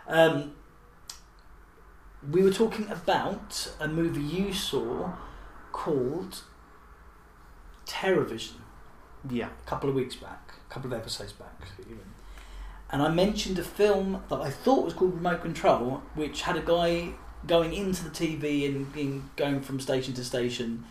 [0.07, 0.53] Um,
[2.31, 5.11] we were talking about a movie you saw
[5.73, 6.43] called
[7.85, 8.61] Terrorvision
[9.29, 9.49] Yeah.
[9.65, 11.99] a couple of weeks back, a couple of episodes back, even.
[12.93, 16.62] And I mentioned a film that I thought was called Remote Control, which had a
[16.62, 17.10] guy
[17.47, 20.86] going into the TV and being, going from station to station,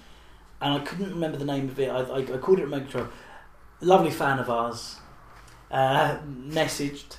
[0.60, 1.88] and I couldn't remember the name of it.
[1.88, 3.06] I, I, I called it Remote Control.
[3.80, 4.96] Lovely fan of ours
[5.70, 7.18] uh, messaged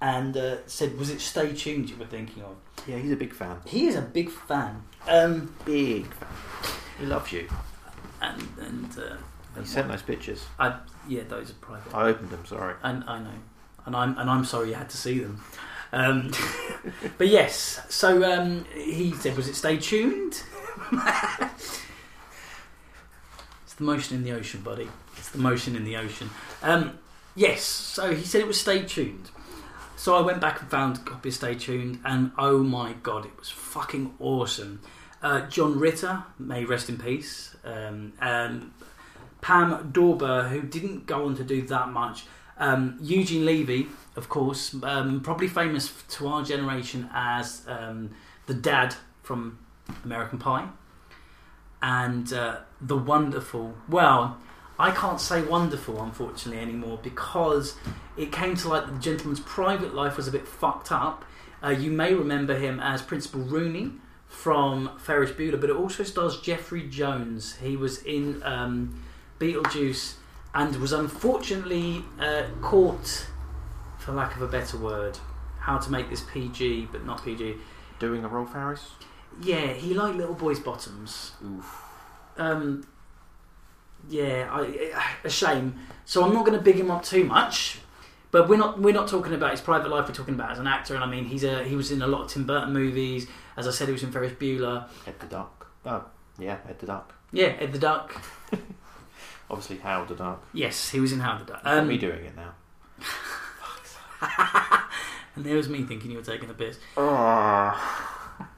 [0.00, 2.54] and uh, said, "Was it Stay Tuned you were thinking of?"
[2.86, 3.58] Yeah, he's a big fan.
[3.66, 6.28] He is a big fan, um, Big fan.
[7.00, 7.48] He loves you.
[8.22, 10.44] and and uh, He sent those pictures.
[10.58, 11.92] I, yeah, those are private.
[11.94, 12.74] I opened them, sorry.
[12.82, 13.30] I, I know,
[13.86, 15.42] and I'm and I'm sorry you had to see them.
[15.92, 16.32] Um,
[17.18, 20.42] but yes, so um, he said, "Was it stay tuned?"
[23.62, 24.88] it's the motion in the ocean, buddy.
[25.16, 26.30] It's the motion in the ocean.
[26.62, 26.98] Um,
[27.34, 29.30] yes, so he said it was stay tuned.
[29.96, 33.24] So I went back and found a copy of Stay Tuned, and oh my god,
[33.24, 34.82] it was fucking awesome.
[35.22, 37.56] Uh, John Ritter, may rest in peace.
[37.64, 38.12] Um,
[39.40, 42.24] Pam Dawber, who didn't go on to do that much.
[42.58, 48.10] Um, Eugene Levy, of course, um, probably famous to our generation as um,
[48.46, 49.58] the dad from
[50.04, 50.68] American Pie.
[51.82, 54.38] And uh, the wonderful, well,
[54.78, 57.76] I can't say wonderful, unfortunately, anymore because
[58.16, 61.24] it came to light that the gentleman's private life was a bit fucked up.
[61.62, 63.92] Uh, you may remember him as Principal Rooney
[64.28, 67.56] from Ferris Bueller, but it also stars Jeffrey Jones.
[67.56, 69.02] He was in um,
[69.38, 70.14] Beetlejuice
[70.54, 73.26] and was unfortunately uh, caught,
[73.98, 75.18] for lack of a better word,
[75.58, 77.56] how to make this PG but not PG.
[77.98, 78.90] Doing a Rolf Harris?
[79.40, 81.32] Yeah, he liked little boys' bottoms.
[81.44, 81.82] Oof.
[82.36, 82.86] Um,
[84.08, 84.92] yeah, I,
[85.24, 85.78] a shame.
[86.04, 87.78] So I'm not going to big him up too much.
[88.30, 90.08] But we're not we're not talking about his private life.
[90.08, 92.06] We're talking about as an actor, and I mean he's a he was in a
[92.08, 93.28] lot of Tim Burton movies.
[93.56, 94.88] As I said, he was in Ferris Bueller.
[95.06, 95.68] Ed the Duck.
[95.86, 96.04] Oh,
[96.36, 97.14] yeah, Ed the Duck.
[97.30, 98.20] Yeah, Ed the Duck.
[99.54, 100.44] Obviously, Howard the Duck.
[100.52, 101.62] Yes, he was in Howard the Duck.
[101.64, 102.54] Um, me doing it now.
[105.36, 106.78] and there was me thinking you were taking the piss.
[106.96, 108.00] Oh.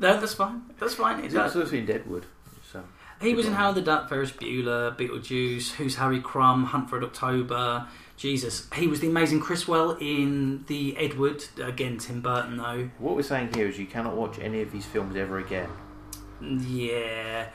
[0.00, 0.62] No, that's fine.
[0.78, 1.24] That's fine.
[1.24, 2.24] It's uh, also in Deadwood.
[2.70, 2.84] So.
[3.20, 7.04] He was in Howard the Duck, Ferris Bueller, Beetlejuice, Who's Harry Crumb, Hunt for Red
[7.08, 7.88] October.
[8.16, 11.44] Jesus, he was the amazing Criswell in the Ed Wood.
[11.60, 12.90] Again, Tim Burton though.
[12.98, 15.68] What we're saying here is you cannot watch any of these films ever again
[16.40, 17.48] Yeah.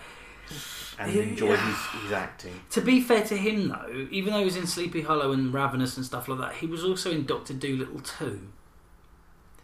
[1.00, 2.60] And enjoy his, his acting.
[2.72, 5.98] To be fair to him though, even though he was in Sleepy Hollow and Ravenous
[5.98, 8.50] and stuff like that, he was also in Doctor Dolittle too.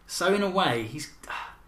[0.07, 1.11] So in a way, he's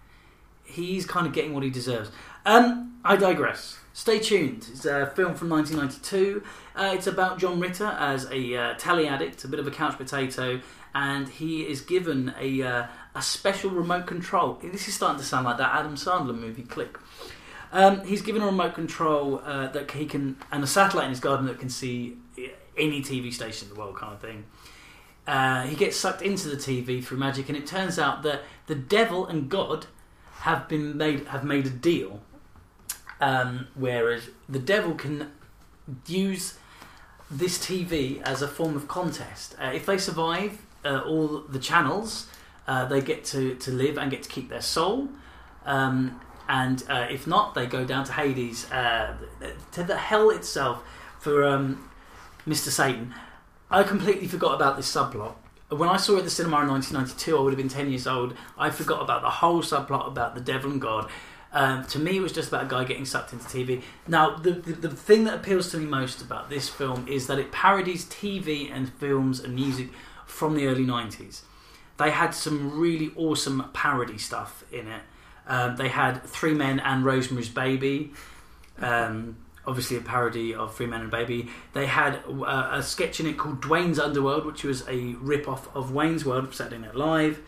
[0.64, 2.12] he's kind of getting what he deserves.
[2.46, 3.78] Um, I digress.
[3.94, 4.68] Stay tuned.
[4.72, 6.44] It's a film from 1992.
[6.76, 9.98] Uh, it's about John Ritter as a uh, telly addict, a bit of a couch
[9.98, 10.62] potato,
[10.96, 14.58] and he is given a uh, a special remote control.
[14.62, 16.98] This is starting to sound like that Adam Sandler movie, Click.
[17.72, 21.20] Um, he's given a remote control uh, that he can, and a satellite in his
[21.20, 22.18] garden that can see
[22.78, 24.46] any TV station in the world, kind of thing.
[25.28, 28.76] Uh, he gets sucked into the TV through magic, and it turns out that the
[28.76, 29.86] devil and God
[30.40, 32.22] have been made have made a deal.
[33.20, 35.32] Um, whereas the devil can
[36.08, 36.58] use
[37.30, 39.56] this TV as a form of contest.
[39.62, 42.28] Uh, if they survive uh, all the channels,
[42.68, 45.08] uh, they get to, to live and get to keep their soul.
[45.66, 46.20] Um,
[46.52, 49.16] and uh, if not, they go down to Hades, uh,
[49.72, 50.84] to the hell itself
[51.18, 51.90] for um,
[52.46, 52.68] Mr.
[52.68, 53.14] Satan.
[53.70, 55.36] I completely forgot about this subplot.
[55.70, 58.06] When I saw it at the cinema in 1992, I would have been 10 years
[58.06, 58.36] old.
[58.58, 61.10] I forgot about the whole subplot about the devil and God.
[61.54, 63.82] Um, to me, it was just about a guy getting sucked into TV.
[64.06, 67.40] Now, the, the, the thing that appeals to me most about this film is that
[67.40, 69.88] it parodies TV and films and music
[70.26, 71.44] from the early 90s.
[71.98, 75.04] They had some really awesome parody stuff in it.
[75.52, 78.14] Um, they had Three Men and Rosemary's Baby,
[78.80, 79.36] um,
[79.68, 81.50] obviously a parody of Three Men and Baby.
[81.74, 85.68] They had uh, a sketch in it called Dwayne's Underworld, which was a rip off
[85.76, 87.42] of Wayne's World from Saturday Night Live.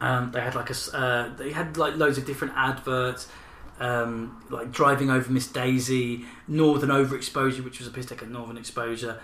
[0.00, 3.26] Um, they had like a uh, they had like loads of different adverts,
[3.80, 8.56] um, like driving over Miss Daisy, Northern Overexposure, which was a piss take at Northern
[8.56, 9.18] Exposure,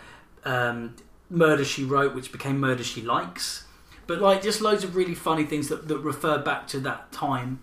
[0.45, 0.97] um,
[1.29, 3.65] Murder She Wrote, which became Murder She Likes,
[4.11, 7.61] but like just loads of really funny things that, that refer back to that time.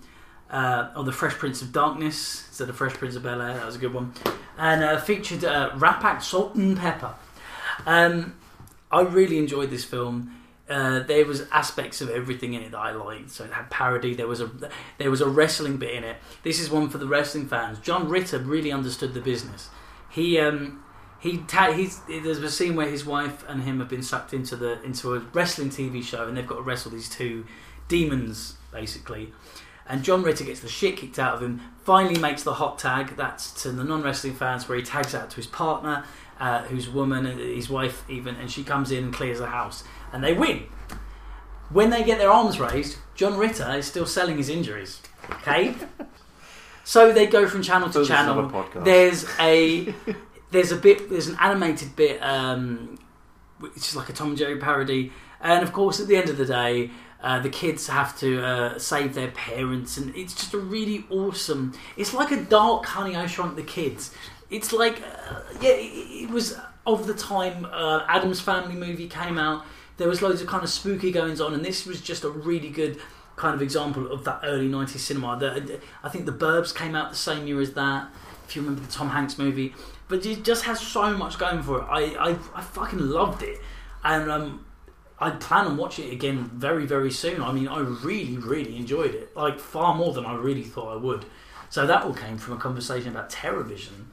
[0.50, 3.66] Uh, or the Fresh Prince of Darkness instead of Fresh Prince of Bel Air, that
[3.66, 4.14] was a good one,
[4.58, 7.16] and uh, featured uh, rap act Salt-N-Pepa.
[7.86, 8.34] Um,
[8.90, 10.34] I really enjoyed this film.
[10.70, 13.32] Uh, there was aspects of everything in it that I liked.
[13.32, 14.16] So it had parody.
[14.16, 14.50] There was a
[15.00, 16.16] there was a wrestling bit in it.
[16.44, 17.78] This is one for the wrestling fans.
[17.80, 19.70] John Ritter really understood the business.
[20.10, 20.82] He um,
[21.28, 24.56] he ta- he's there's a scene where his wife and him have been sucked into
[24.56, 27.46] the into a wrestling TV show, and they've got to wrestle these two
[27.88, 29.34] demons, basically.
[29.90, 31.62] And John Ritter gets the shit kicked out of him.
[31.84, 33.16] Finally, makes the hot tag.
[33.16, 36.04] That's to the non-wrestling fans, where he tags out to his partner,
[36.40, 39.48] uh, who's a woman, uh, his wife even, and she comes in and clears the
[39.48, 40.63] house, and they win.
[41.70, 45.02] When they get their arms raised, John Ritter is still selling his injuries.
[45.32, 45.76] Okay,
[46.84, 48.66] so they go from channel to So channel.
[48.76, 49.94] There's a
[50.52, 52.98] there's a bit there's an animated bit um,
[53.60, 56.38] which is like a Tom and Jerry parody, and of course at the end of
[56.38, 56.92] the day.
[57.20, 61.74] Uh, the kids have to uh, save their parents, and it's just a really awesome.
[61.98, 64.14] It's like a dark Honey I Shrunk the Kids.
[64.52, 66.56] It's like, uh, yeah, it, it was
[66.86, 69.66] of the time uh, Addams Family movie came out.
[69.98, 72.70] There was loads of kind of spooky goings on, and this was just a really
[72.70, 73.00] good
[73.36, 75.38] kind of example of that early '90s cinema.
[75.40, 78.10] The, I think The Burbs came out the same year as that.
[78.48, 79.76] If you remember the Tom Hanks movie,
[80.08, 81.86] but it just has so much going for it.
[81.89, 83.60] I I, I fucking loved it,
[84.04, 84.65] and um,
[85.20, 87.41] I plan on watching it again very, very soon.
[87.41, 89.36] I mean, I really, really enjoyed it.
[89.36, 91.26] Like, far more than I really thought I would.
[91.70, 94.06] So that all came from a conversation about Terrorvision.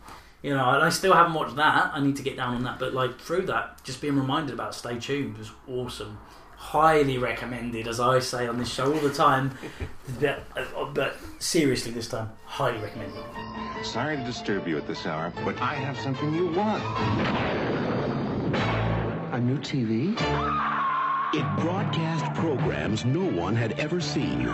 [0.42, 1.92] You know, and I still haven't watched that.
[1.94, 2.78] I need to get down on that.
[2.78, 6.18] But, like, through that, just being reminded about Stay Tuned was awesome.
[6.64, 9.57] Highly recommended, as I say on this show all the time.
[10.18, 13.22] but, uh, but seriously, this time, highly recommended.
[13.85, 16.83] Sorry to disturb you at this hour, but I have something you want.
[19.35, 20.14] A new TV?
[21.35, 24.46] It broadcast programs no one had ever seen.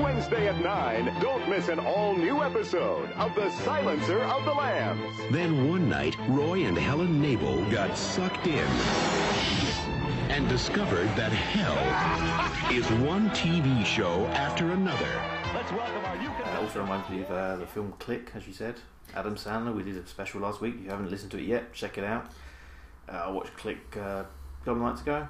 [0.00, 5.18] Wednesday at 9, don't miss an all new episode of The Silencer of the Lambs.
[5.32, 9.87] Then one night, Roy and Helen Knable got sucked in
[10.30, 15.22] and discovered that hell is one TV show after another.
[15.54, 16.28] Let's welcome our new.
[16.28, 18.76] Uh, also reminds me of uh, the film Click, as you said.
[19.14, 19.74] Adam Sandler.
[19.74, 20.74] We did a special last week.
[20.76, 22.30] If you haven't listened to it yet, check it out.
[23.08, 24.26] Uh, I watched Click uh, a
[24.64, 25.26] couple of nights ago.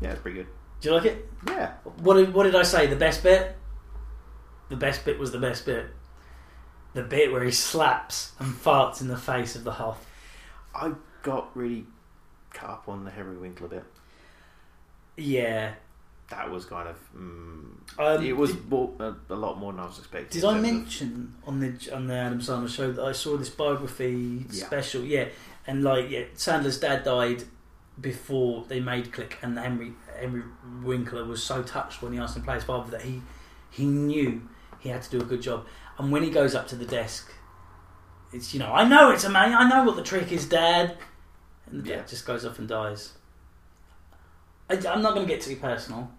[0.00, 0.46] Yeah, it's pretty good.
[0.80, 1.28] Do you like it?
[1.46, 1.72] Yeah.
[2.02, 2.86] What did, what did I say?
[2.86, 3.56] The best bit?
[4.68, 5.86] The best bit was the best bit.
[6.94, 10.06] The bit where he slaps and farts in the face of the Hoff.
[10.74, 11.86] I got really
[12.52, 13.84] cut up on the Henry Winkler bit.
[15.18, 15.72] Yeah.
[16.30, 16.96] That was kind of.
[17.16, 17.64] Mm,
[17.98, 20.40] Um, it was did- more, a, a lot more than I was expecting.
[20.40, 23.36] Did I terms of- mention on the on the Adam Sandler show that I saw
[23.38, 24.66] this biography Yeah.
[24.66, 25.02] special?
[25.04, 25.28] Yeah,
[25.66, 27.44] and like yeah, Sandler's dad died
[28.00, 30.42] before they made Click, and Henry Henry
[30.82, 33.22] Winkler was so touched when he asked him to play his father that he
[33.70, 34.46] he knew
[34.80, 35.66] he had to do a good job.
[35.98, 37.32] And when he goes up to the desk,
[38.34, 40.98] it's you know I know it's a man, I know what the trick is, Dad,
[41.66, 41.96] and the Yeah.
[41.96, 43.14] dad just goes off and dies.
[44.68, 46.10] I, I'm not going to get too personal.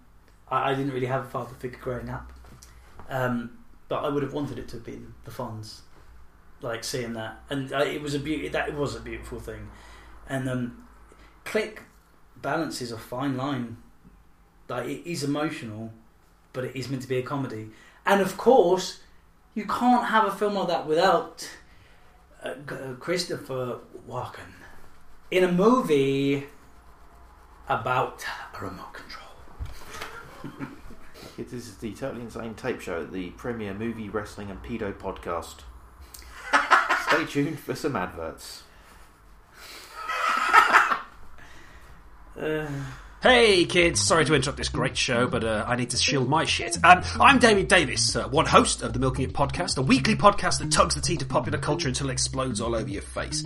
[0.50, 2.32] I, I didn't really have a father figure growing up.
[3.10, 3.58] Um,
[3.88, 5.80] but I would have wanted it to have been the Fonz,
[6.62, 8.48] like seeing that, and uh, it was a beauty.
[8.48, 9.68] That it was a beautiful thing,
[10.28, 10.88] and um,
[11.44, 11.82] Click
[12.38, 13.78] balances a fine line.
[14.68, 15.92] Like it is emotional,
[16.54, 17.72] but it is meant to be a comedy,
[18.06, 19.00] and of course,
[19.56, 21.50] you can't have a film like that without
[22.44, 22.54] uh,
[23.00, 24.54] Christopher Walken
[25.32, 26.46] in a movie
[27.70, 28.26] about
[28.60, 30.70] a remote control.
[31.38, 35.62] It is the Totally Insane Tape Show, the premier movie, wrestling, and pedo podcast.
[37.08, 38.64] Stay tuned for some adverts.
[42.38, 42.68] Uh,
[43.22, 46.46] Hey kids, sorry to interrupt this great show, but uh, I need to shield my
[46.46, 46.78] shit.
[46.86, 50.60] Um, I'm David Davis, uh, one host of the Milking It podcast, a weekly podcast
[50.60, 53.44] that tugs the teat of popular culture until it explodes all over your face.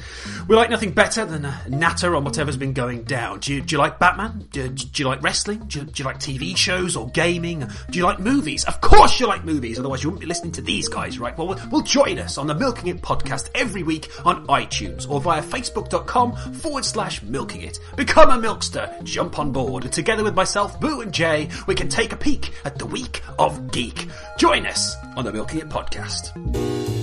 [0.48, 3.40] We like nothing better than a natter on whatever's been going down.
[3.40, 4.48] Do you, do you like Batman?
[4.52, 5.66] Do, do you like wrestling?
[5.66, 7.68] Do you, do you like TV shows or gaming?
[7.90, 8.66] Do you like movies?
[8.66, 11.36] Of course you like movies, otherwise you wouldn't be listening to these guys, right?
[11.36, 15.42] Well, well join us on the Milking It podcast every week on iTunes or via
[15.42, 17.80] facebook.com forward slash milking it.
[17.96, 21.88] Become a milkster, jump on board, and together with myself, Boo and Jay, we can
[21.88, 24.08] take a peek at the week of geek.
[24.38, 26.32] Join us on the Milking It podcast.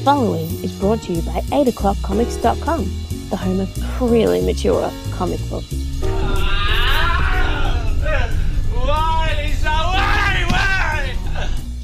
[0.05, 2.85] Following is brought to you by 8o'clockcomics.com,
[3.31, 5.75] the home of really mature comic books.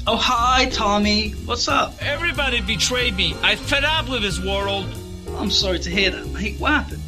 [0.09, 1.31] Oh, hi, Tommy.
[1.31, 1.95] What's up?
[2.01, 3.35] Everybody betrayed me.
[3.43, 4.85] I fed up with this world.
[5.37, 6.57] I'm sorry to hear that, mate.
[6.59, 7.01] What happened?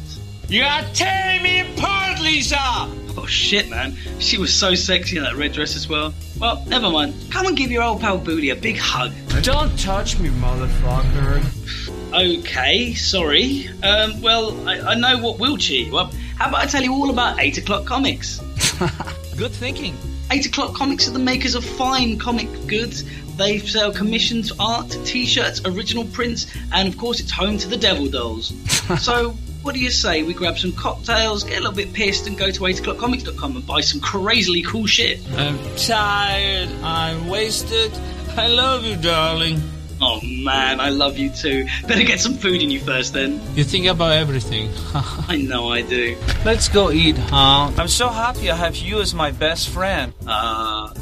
[0.50, 2.58] You are tearing me apart, Lisa!
[2.58, 3.96] Oh, shit, man.
[4.18, 6.12] She was so sexy in that red dress as well.
[6.40, 7.14] Well, never mind.
[7.30, 9.12] Come and give your old pal Booty a big hug.
[9.42, 11.40] Don't touch me, motherfucker.
[12.12, 13.68] Okay, sorry.
[13.84, 16.12] Um, well, I, I know what will cheer you up.
[16.36, 18.40] How about I tell you all about 8 O'Clock Comics?
[19.36, 19.96] Good thinking.
[20.32, 23.04] 8 O'Clock Comics are the makers of fine comic goods.
[23.36, 27.76] They sell commissioned art, t shirts, original prints, and of course, it's home to the
[27.76, 28.52] Devil Dolls.
[29.00, 30.22] so, What do you say?
[30.22, 33.82] We grab some cocktails, get a little bit pissed, and go to 8o'clockcomics.com and buy
[33.82, 35.20] some crazily cool shit.
[35.36, 36.70] I'm tired.
[36.82, 37.92] I'm wasted.
[38.36, 39.60] I love you, darling.
[40.02, 41.66] Oh man, I love you too.
[41.86, 43.38] Better get some food in you first then.
[43.54, 44.70] You think about everything.
[45.28, 46.16] I know I do.
[46.42, 47.70] Let's go eat, huh?
[47.76, 50.14] I'm so happy I have you as my best friend.
[50.26, 50.94] Uh,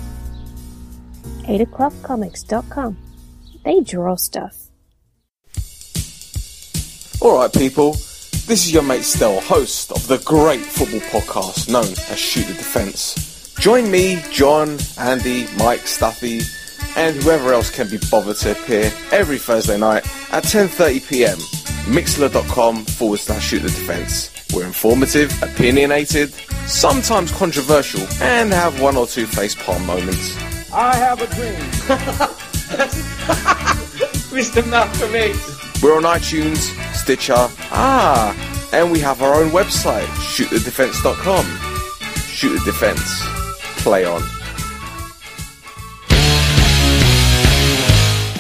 [1.43, 2.97] 8o'clockcomics.com.
[3.65, 4.57] They draw stuff.
[7.23, 7.97] Alright, people,
[8.49, 12.55] this is your mate Stell, host of the great football podcast known as Shoot the
[12.55, 13.55] Defence.
[13.61, 16.41] Join me, John, Andy, Mike, Stuffy,
[16.97, 21.37] and whoever else can be bothered to appear every Thursday night at 10.30pm,
[21.93, 24.31] mixlr.com forward slash shoot the defence.
[24.55, 26.33] We're informative, opinionated,
[26.67, 30.35] sometimes controversial, and have one or two face palm moments.
[30.73, 31.55] I have a dream.
[34.33, 34.67] Mr.
[34.71, 35.58] Malcolm X.
[35.81, 41.45] We're on iTunes, Stitcher, ah, and we have our own website, shootthedefence.com.
[42.27, 43.23] Shoot the Defence.
[43.83, 44.21] Play on.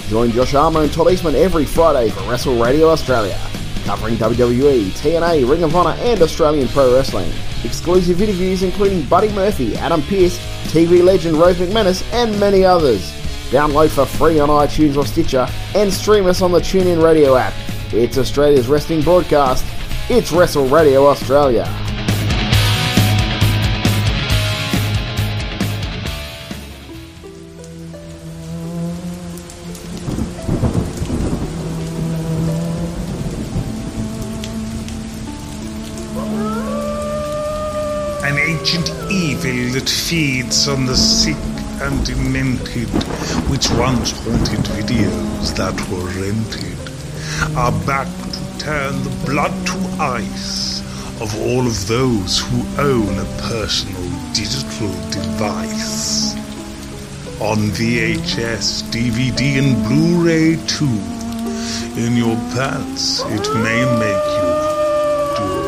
[0.09, 3.39] Join Josh Armour and Todd Eastman every Friday for Wrestle Radio Australia,
[3.85, 7.31] covering WWE, TNA, Ring of Honor, and Australian Pro Wrestling.
[7.63, 10.39] Exclusive interviews including Buddy Murphy, Adam Pearce,
[10.73, 13.13] TV legend Rose McManus, and many others.
[13.51, 17.55] Download for free on iTunes or Stitcher and stream us on the TuneIn Radio app.
[17.95, 19.65] It's Australia's wrestling broadcast.
[20.11, 21.65] It's Wrestle Radio Australia.
[38.25, 42.89] An ancient evil that feeds on the sick and demented,
[43.49, 46.79] which once haunted videos that were rented,
[47.57, 50.81] are back to turn the blood to ice
[51.21, 56.35] of all of those who own a personal digital device.
[57.41, 61.01] On VHS, DVD, and Blu-ray too.
[62.01, 64.49] In your pants, it may make you
[65.37, 65.59] do.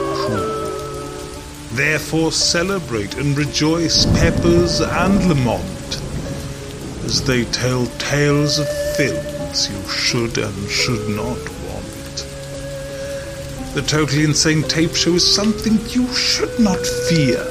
[1.72, 5.79] Therefore celebrate and rejoice Peppers and Lemont
[7.10, 12.16] as they tell tales of films you should and should not want.
[13.74, 17.42] The Totally Insane Tape Show is something you should not fear.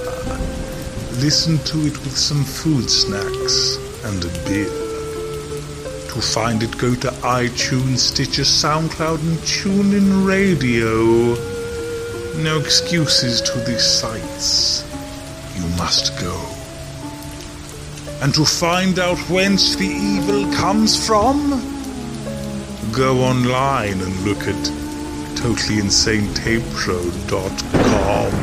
[1.19, 4.71] Listen to it with some food snacks and a beer.
[6.13, 7.09] To find it, go to
[7.43, 11.35] iTunes, Stitcher, SoundCloud, and TuneIn Radio.
[12.41, 14.85] No excuses to these sites.
[15.57, 16.58] You must go.
[18.21, 21.61] And to find out whence the evil comes from,
[22.91, 24.61] go online and look at
[25.35, 28.33] totallyinsanetapeshow.com.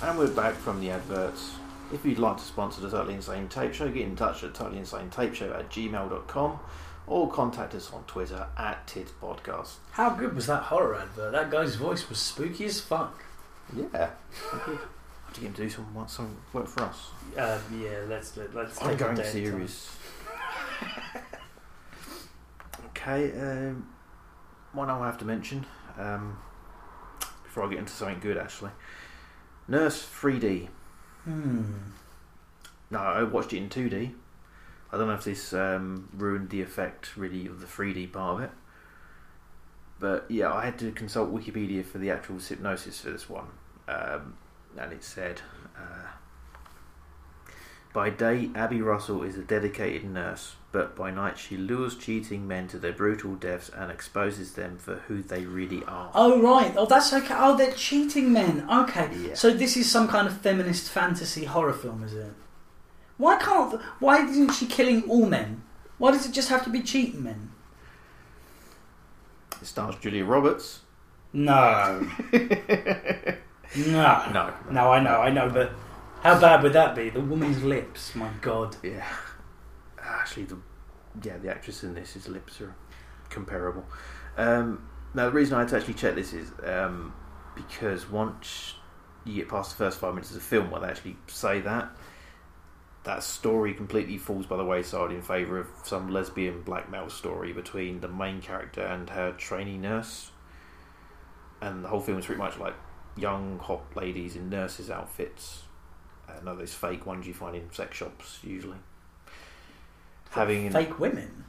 [0.00, 1.58] And we're back from the adverts.
[1.92, 5.58] If you'd like to sponsor the Totally Insane Tape Show, get in touch at totallyinsanetapeshow
[5.58, 6.58] at gmail.com
[7.06, 9.76] or contact us on Twitter at TiTs Podcast.
[9.92, 11.32] How good was that horror advert?
[11.32, 13.24] That guy's voice was spooky as fuck.
[13.74, 14.10] Yeah.
[14.52, 17.10] Have to get him to do some, some work for us.
[17.36, 18.54] Uh, yeah, let's do it.
[18.54, 19.50] Let's take Ongoing a day at a time.
[19.50, 19.90] series.
[22.88, 23.88] okay, um,
[24.72, 25.64] one I have to mention
[25.98, 26.38] um,
[27.44, 28.70] before I get into something good actually.
[29.66, 30.68] Nurse 3D.
[31.28, 31.62] Hmm.
[32.90, 34.14] No, I watched it in 2D.
[34.90, 38.48] I don't know if this um, ruined the effect really of the 3D part of
[38.48, 38.50] it.
[40.00, 43.48] But yeah, I had to consult Wikipedia for the actual hypnosis for this one.
[43.86, 44.38] Um,
[44.78, 45.42] and it said
[45.76, 46.12] uh,
[47.92, 52.68] By day, Abby Russell is a dedicated nurse, but by night she lures cheating men
[52.68, 56.10] to their brutal deaths and exposes them for who they really are.
[56.14, 56.74] Oh right.
[56.76, 57.34] Oh, that's okay.
[57.36, 58.66] Oh, they're cheating men.
[58.70, 59.10] Okay.
[59.18, 59.34] Yeah.
[59.34, 62.32] So this is some kind of feminist fantasy horror film, is it?
[63.16, 63.80] Why can't?
[63.98, 65.62] Why isn't she killing all men?
[65.96, 67.50] Why does it just have to be cheating men?
[69.60, 70.80] It stars Julia Roberts.
[71.32, 72.08] No.
[72.32, 73.36] no.
[73.76, 74.54] No.
[74.70, 75.72] No, I know, I know, but
[76.22, 77.10] how bad would that be?
[77.10, 78.14] The woman's lips.
[78.14, 78.76] My God.
[78.82, 79.04] Yeah.
[80.08, 80.58] Actually, the
[81.22, 82.74] yeah, the actress in this, his lips are
[83.30, 83.84] comparable.
[84.36, 87.12] Um, now, the reason I had to actually check this is um,
[87.54, 88.74] because once
[89.24, 91.90] you get past the first five minutes of the film where they actually say that,
[93.04, 98.00] that story completely falls by the wayside in favour of some lesbian blackmail story between
[98.00, 100.30] the main character and her trainee nurse.
[101.60, 102.74] and the whole film is pretty much like
[103.16, 105.62] young hot ladies in nurses' outfits.
[106.28, 108.76] Uh, those fake ones you find in sex shops usually.
[110.30, 111.44] Having Fake women.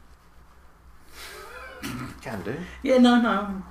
[2.21, 2.55] can do.
[2.83, 3.61] Yeah, no, no.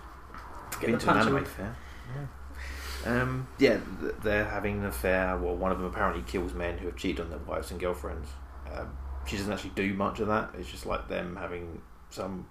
[0.80, 1.76] Get Been to an anime fair.
[2.14, 3.22] Yeah.
[3.22, 3.78] Um, yeah,
[4.22, 5.36] they're having an affair.
[5.36, 8.28] Well, one of them apparently kills men who have cheated on their wives and girlfriends.
[8.72, 8.96] Um,
[9.26, 10.50] she doesn't actually do much of that.
[10.58, 12.46] It's just like them having some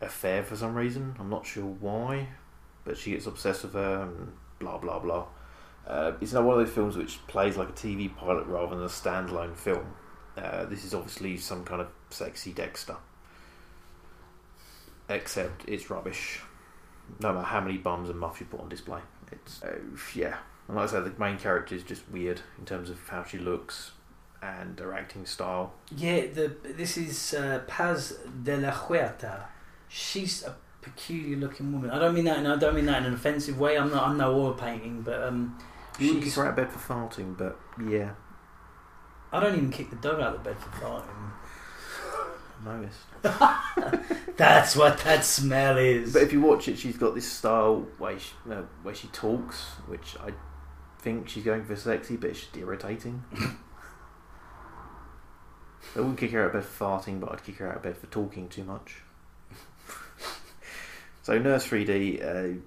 [0.00, 1.16] affair for some reason.
[1.18, 2.28] I'm not sure why,
[2.84, 5.26] but she gets obsessed with her and blah blah blah.
[5.86, 8.84] Uh, it's not one of those films which plays like a TV pilot rather than
[8.84, 9.94] a standalone film.
[10.38, 12.96] Uh, this is obviously some kind of sexy Dexter,
[15.08, 16.40] except it's rubbish.
[17.20, 19.00] No matter how many bums and muffs you put on display,
[19.32, 19.78] it's uh,
[20.14, 20.36] yeah.
[20.68, 23.38] And like I said, the main character is just weird in terms of how she
[23.38, 23.92] looks
[24.42, 25.72] and her acting style.
[25.96, 29.44] Yeah, the this is uh, Paz de la Huerta.
[29.88, 31.90] She's a peculiar looking woman.
[31.90, 32.38] I don't mean that.
[32.38, 33.78] And I don't mean that in an offensive way.
[33.78, 34.06] I'm not.
[34.06, 35.58] I'm no oil painting, but um,
[35.98, 37.58] You wouldn't she's- kick her out of bed for farting, but
[37.90, 38.10] yeah,
[39.32, 41.28] I don't even kick the dog out of the bed for farting.
[42.64, 42.98] Noticed.
[44.36, 46.12] That's what that smell is.
[46.12, 49.64] But if you watch it, she's got this style way she, uh, way she talks,
[49.86, 50.32] which I
[51.00, 53.24] think she's going for sexy, but it's just irritating.
[55.96, 57.82] I wouldn't kick her out of bed for farting, but I'd kick her out of
[57.82, 59.02] bed for talking too much.
[61.22, 62.60] so Nurse 3D, uh,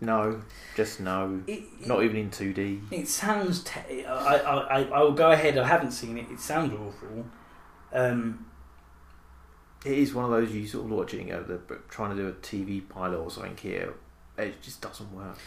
[0.00, 0.42] no,
[0.74, 1.42] just no,
[1.86, 2.80] not even in 2D.
[2.92, 3.64] It sounds.
[3.64, 5.56] Te- I, I, I, I will go ahead.
[5.58, 6.26] I haven't seen it.
[6.30, 7.26] It sounds awful.
[7.92, 8.46] Um,
[9.84, 12.32] It is one of those you sort of watching, uh, the, trying to do a
[12.32, 13.94] TV pilot or something here.
[14.36, 15.38] It just doesn't work.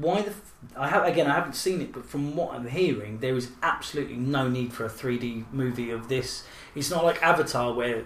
[0.00, 0.30] why the?
[0.30, 1.26] F- I have again.
[1.30, 4.84] I haven't seen it, but from what I'm hearing, there is absolutely no need for
[4.84, 6.44] a 3D movie of this.
[6.74, 8.04] It's not like Avatar, where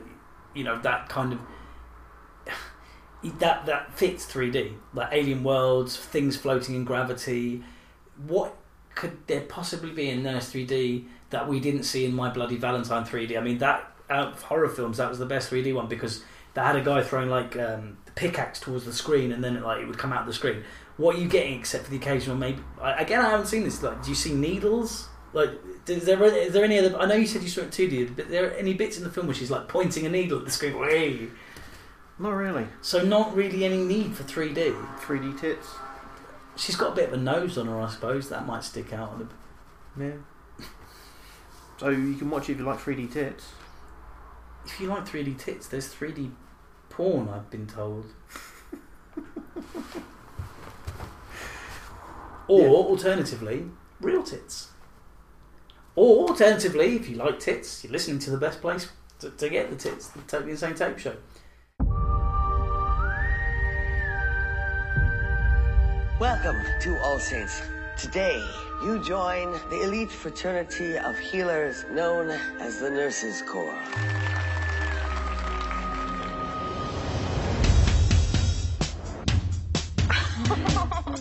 [0.55, 1.41] you know that kind of
[3.23, 7.62] that that fits 3D, like alien worlds, things floating in gravity.
[8.27, 8.57] What
[8.95, 13.05] could there possibly be in Nurse 3D that we didn't see in My Bloody Valentine
[13.05, 13.37] 3D?
[13.37, 16.61] I mean, that out of horror films, that was the best 3D one because they
[16.61, 19.81] had a guy throwing like um, the pickaxe towards the screen, and then it, like
[19.81, 20.64] it would come out of the screen.
[20.97, 22.62] What are you getting except for the occasional maybe?
[22.81, 23.83] I, again, I haven't seen this.
[23.83, 25.09] Like, do you see needles?
[25.33, 25.51] Like,
[25.87, 26.99] is there is there any other?
[26.99, 29.05] I know you said you saw it two D, but there are any bits in
[29.05, 30.73] the film where she's like pointing a needle at the screen?
[30.83, 31.29] Hey.
[32.21, 32.66] Not really.
[32.83, 34.99] So not really any need for 3D.
[34.99, 35.68] 3D tits.
[36.55, 38.29] She's got a bit of a nose on her, I suppose.
[38.29, 39.31] That might stick out on
[39.97, 40.05] the.
[40.05, 40.18] Yeah.
[41.79, 43.49] So you can watch it if you like 3D tits.
[44.66, 46.33] If you like 3D tits, there's 3D
[46.91, 47.31] porn.
[47.31, 48.12] I've been told.
[52.49, 53.64] or alternatively,
[53.99, 54.73] real tits.
[55.97, 58.91] Or alternatively, if you like tits, you're listening to the best place
[59.21, 60.09] to, to get the tits.
[60.09, 61.16] The Totally Insane Tape Show.
[66.21, 67.62] Welcome to All Saints.
[67.97, 68.47] Today,
[68.83, 72.29] you join the elite fraternity of healers known
[72.61, 73.75] as the Nurses Corps.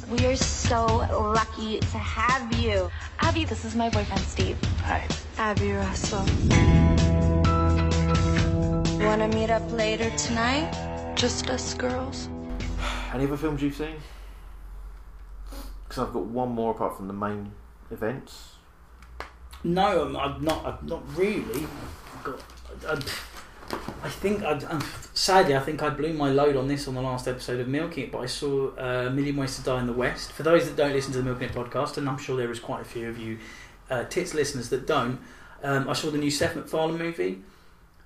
[0.09, 0.85] We are so
[1.33, 2.91] lucky to have you.
[3.21, 4.57] Abby, this is my boyfriend, Steve.
[4.83, 5.07] Hi.
[5.37, 6.25] Abby Russell.
[9.07, 11.15] Want to meet up later tonight?
[11.15, 12.27] Just us girls?
[13.13, 13.95] Any other films you've seen?
[15.89, 17.51] Because I've got one more apart from the main
[17.89, 18.53] events.
[19.63, 20.63] No, I'm, I'm not.
[20.65, 21.65] I'm not really.
[22.13, 22.43] I've got.
[22.87, 22.93] I,
[24.03, 24.43] I think.
[24.43, 24.83] I, um,
[25.15, 28.05] sadly, I think I blew my load on this on the last episode of Milking
[28.05, 28.11] It.
[28.11, 30.31] But I saw uh, A Million Ways to Die in the West.
[30.31, 32.59] For those that don't listen to the Milking It podcast, and I'm sure there is
[32.59, 33.39] quite a few of you
[33.89, 35.19] uh, tits listeners that don't,
[35.63, 37.41] um, I saw the new Seth MacFarlane movie.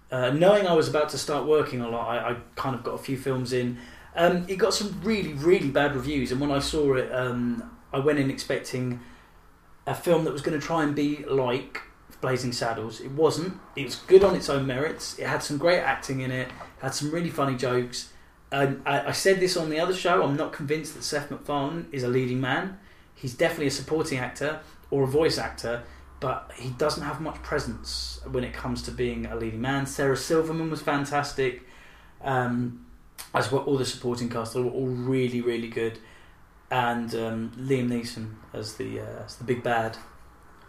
[0.09, 2.93] Uh, knowing I was about to start working a lot, I, I kind of got
[2.93, 3.77] a few films in.
[4.15, 7.99] Um, it got some really, really bad reviews, and when I saw it, um, I
[7.99, 8.99] went in expecting
[9.87, 11.81] a film that was going to try and be like
[12.23, 13.01] Blazing Saddles.
[13.01, 13.59] It wasn't.
[13.75, 15.19] It was good on its own merits.
[15.19, 16.49] It had some great acting in it.
[16.81, 18.13] Had some really funny jokes.
[18.49, 20.23] And I, I said this on the other show.
[20.23, 22.79] I'm not convinced that Seth MacFarlane is a leading man.
[23.13, 25.83] He's definitely a supporting actor or a voice actor,
[26.21, 29.85] but he doesn't have much presence when it comes to being a leading man.
[29.85, 31.67] Sarah Silverman was fantastic.
[32.21, 32.82] Um,
[33.33, 35.99] as well, all the supporting cast they were all really, really good
[36.73, 39.95] and um, Liam Neeson as the uh, as the big bad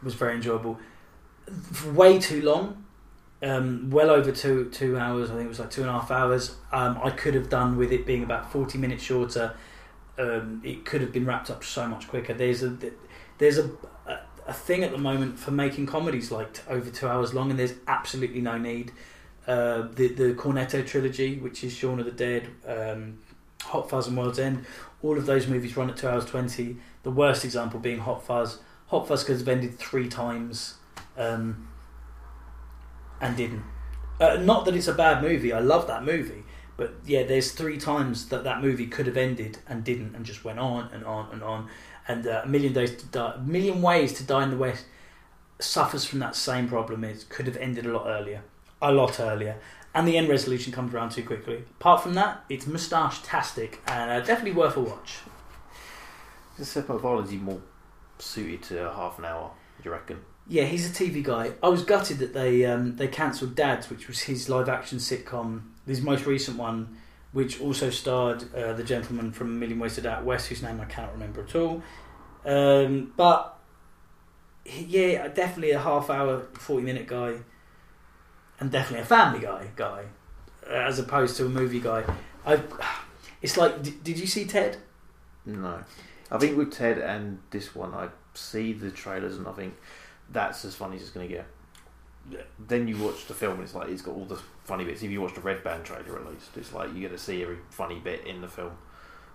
[0.03, 0.79] was very enjoyable.
[1.95, 2.85] Way too long,
[3.43, 5.31] um, well over two two hours.
[5.31, 6.57] I think it was like two and a half hours.
[6.73, 9.55] Um, I could have done with it being about forty minutes shorter.
[10.19, 12.35] Um, it could have been wrapped up so much quicker.
[12.35, 12.77] There's a
[13.39, 13.71] there's a,
[14.07, 17.59] a a thing at the moment for making comedies like over two hours long, and
[17.59, 18.93] there's absolutely no need.
[19.47, 23.19] Uh, the the Cornetto trilogy, which is Shaun of the Dead, um,
[23.63, 24.65] Hot Fuzz and World's End.
[25.03, 26.77] All of those movies run at two hours twenty.
[27.03, 28.59] The worst example being Hot Fuzz.
[28.87, 30.75] Hot Fuzz could have ended three times,
[31.19, 31.69] um,
[33.21, 33.65] and didn't.
[34.21, 35.53] Uh, not that it's a bad movie.
[35.53, 36.45] I love that movie,
[36.77, 40.45] but yeah, there's three times that that movie could have ended and didn't, and just
[40.45, 41.69] went on and on and on.
[42.09, 44.87] And uh, a million days to die, a million ways to die in the West
[45.59, 47.05] suffers from that same problem.
[47.05, 48.43] It could have ended a lot earlier,
[48.85, 49.57] a lot earlier,
[49.95, 51.65] and the end resolution comes around too quickly.
[51.81, 55.19] Apart from that, it's moustache tastic and uh, definitely worth a watch.
[56.59, 57.61] Is biology more
[58.19, 59.51] suited to a half an hour?
[59.83, 60.21] Do you reckon?
[60.47, 61.53] Yeah, he's a TV guy.
[61.63, 65.63] I was gutted that they um, they cancelled Dads, which was his live action sitcom,
[65.87, 66.97] his most recent one,
[67.33, 70.63] which also starred uh, the gentleman from A Million Ways to Die Out West, whose
[70.63, 71.83] name I cannot remember at all.
[72.45, 73.59] Um, but
[74.65, 77.39] yeah, definitely a half hour, forty minute guy,
[78.61, 80.05] and definitely a family guy guy,
[80.69, 82.05] uh, as opposed to a movie guy.
[82.47, 82.61] I,
[83.43, 84.79] it's like, did you see Ted?
[85.45, 85.85] No.
[86.31, 89.75] I think with Ted and this one, I see the trailers and I think
[90.31, 91.47] that's as funny as it's going to get.
[92.59, 95.03] Then you watch the film and it's like it's got all the funny bits.
[95.03, 97.43] If you watch the Red Band trailer at least, it's like you get to see
[97.43, 98.73] every funny bit in the film.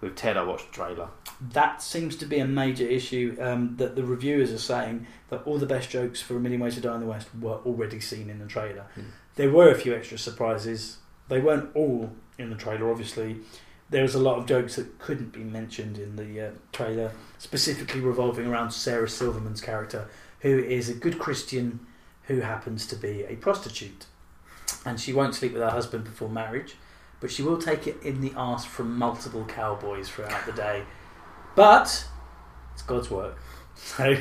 [0.01, 1.09] With Ted, I watched the trailer.
[1.41, 3.35] That seems to be a major issue.
[3.39, 6.75] Um, that the reviewers are saying that all the best jokes for A Million Ways
[6.75, 8.85] to Die in the West were already seen in the trailer.
[9.35, 10.97] There were a few extra surprises.
[11.27, 13.37] They weren't all in the trailer, obviously.
[13.89, 18.01] There was a lot of jokes that couldn't be mentioned in the uh, trailer, specifically
[18.01, 20.07] revolving around Sarah Silverman's character,
[20.41, 21.79] who is a good Christian
[22.23, 24.05] who happens to be a prostitute.
[24.85, 26.75] And she won't sleep with her husband before marriage,
[27.19, 30.83] but she will take it in the arse from multiple cowboys throughout the day.
[31.55, 32.07] But
[32.73, 33.37] it's God's work.
[33.81, 34.13] So,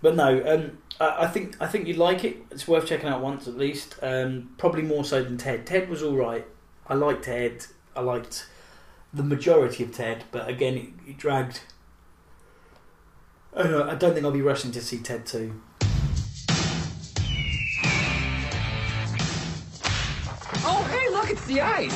[0.00, 2.36] but no, um, I, I think I think you'd like it.
[2.52, 3.96] It's worth checking out once at least.
[4.00, 5.66] Um, probably more so than Ted.
[5.66, 6.46] Ted was all right.
[6.86, 7.66] I liked Ted.
[7.96, 8.46] I liked
[9.12, 11.62] the majority of Ted, but again, it, it dragged.
[13.56, 15.60] I don't, know, I don't think I'll be rushing to see Ted too.
[21.34, 21.92] It's the ice.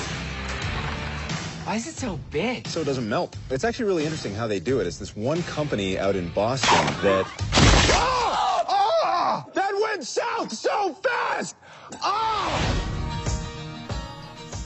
[1.65, 2.67] Why is it so big?
[2.67, 3.37] So it doesn't melt.
[3.51, 4.87] It's actually really interesting how they do it.
[4.89, 7.25] It's this one company out in Boston that.
[7.93, 8.65] Ah!
[8.69, 9.47] Ah!
[9.55, 11.55] That went south so fast!
[12.03, 12.75] Ah!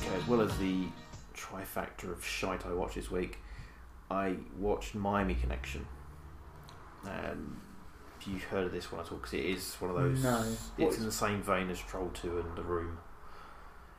[0.01, 0.85] Okay, as well as the
[1.37, 3.41] trifactor of shite I watched this week,
[4.11, 5.87] I watched Miami Connection.
[7.05, 7.61] Um,
[8.27, 9.19] you've heard of this one at all?
[9.19, 10.23] Because it is one of those.
[10.25, 10.47] No.
[10.79, 12.97] It's is- in the same vein as Troll 2 and The Room.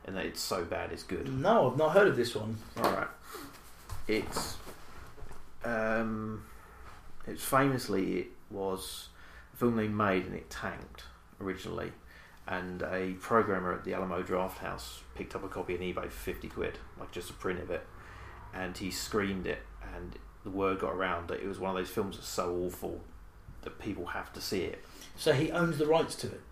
[0.04, 1.28] And that it's so bad it's good.
[1.28, 2.58] No, I've not heard of this one.
[2.78, 3.08] Alright.
[4.06, 4.56] It's.
[5.64, 6.44] Um,
[7.26, 9.08] it's famously, it was
[9.54, 11.04] a film they made and it tanked
[11.40, 11.92] originally.
[12.46, 16.10] And a programmer at the Alamo Draft House picked up a copy on eBay for
[16.10, 17.86] 50 quid, like just a print of it.
[18.52, 19.60] And he screened it,
[19.96, 23.00] and the word got around that it was one of those films that's so awful
[23.62, 24.84] that people have to see it.
[25.16, 26.42] So he owns the rights to it.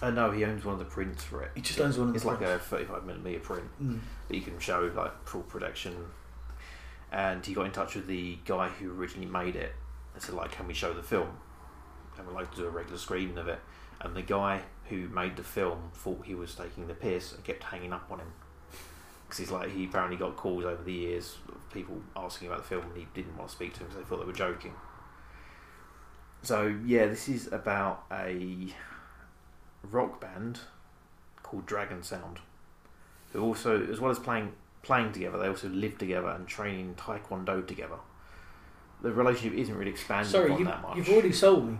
[0.00, 1.50] Uh, no, he owns one of the prints for it.
[1.56, 2.64] He just owns one of the It's like prints.
[2.66, 3.98] a 35 millimeter print Mm.
[4.28, 5.94] that you can show like full production.
[7.10, 9.74] And he got in touch with the guy who originally made it
[10.14, 11.28] and said, like, can we show the film?
[12.18, 13.60] And we'd like to do a regular screening of it.
[14.00, 17.64] And the guy who made the film thought he was taking the piss and kept
[17.64, 18.32] hanging up on him.
[19.24, 22.68] Because he's like, he apparently got calls over the years of people asking about the
[22.68, 24.74] film and he didn't want to speak to him because they thought they were joking.
[26.42, 28.68] So, yeah, this is about a
[29.82, 30.60] rock band
[31.42, 32.38] called Dragon Sound,
[33.32, 34.52] who also, as well as playing
[34.82, 37.96] playing together, they also live together and train in Taekwondo together.
[39.02, 40.96] The relationship isn't really expanded Sorry, you, that much.
[40.96, 41.78] you've already sold me.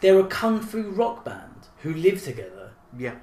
[0.00, 2.72] They're a kung fu rock band who live together.
[2.96, 3.16] Yeah.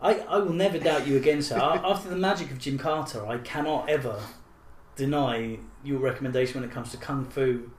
[0.00, 1.58] I, I will never doubt you again, sir.
[1.58, 4.20] After the magic of Jim Carter, I cannot ever
[4.94, 7.70] deny your recommendation when it comes to kung fu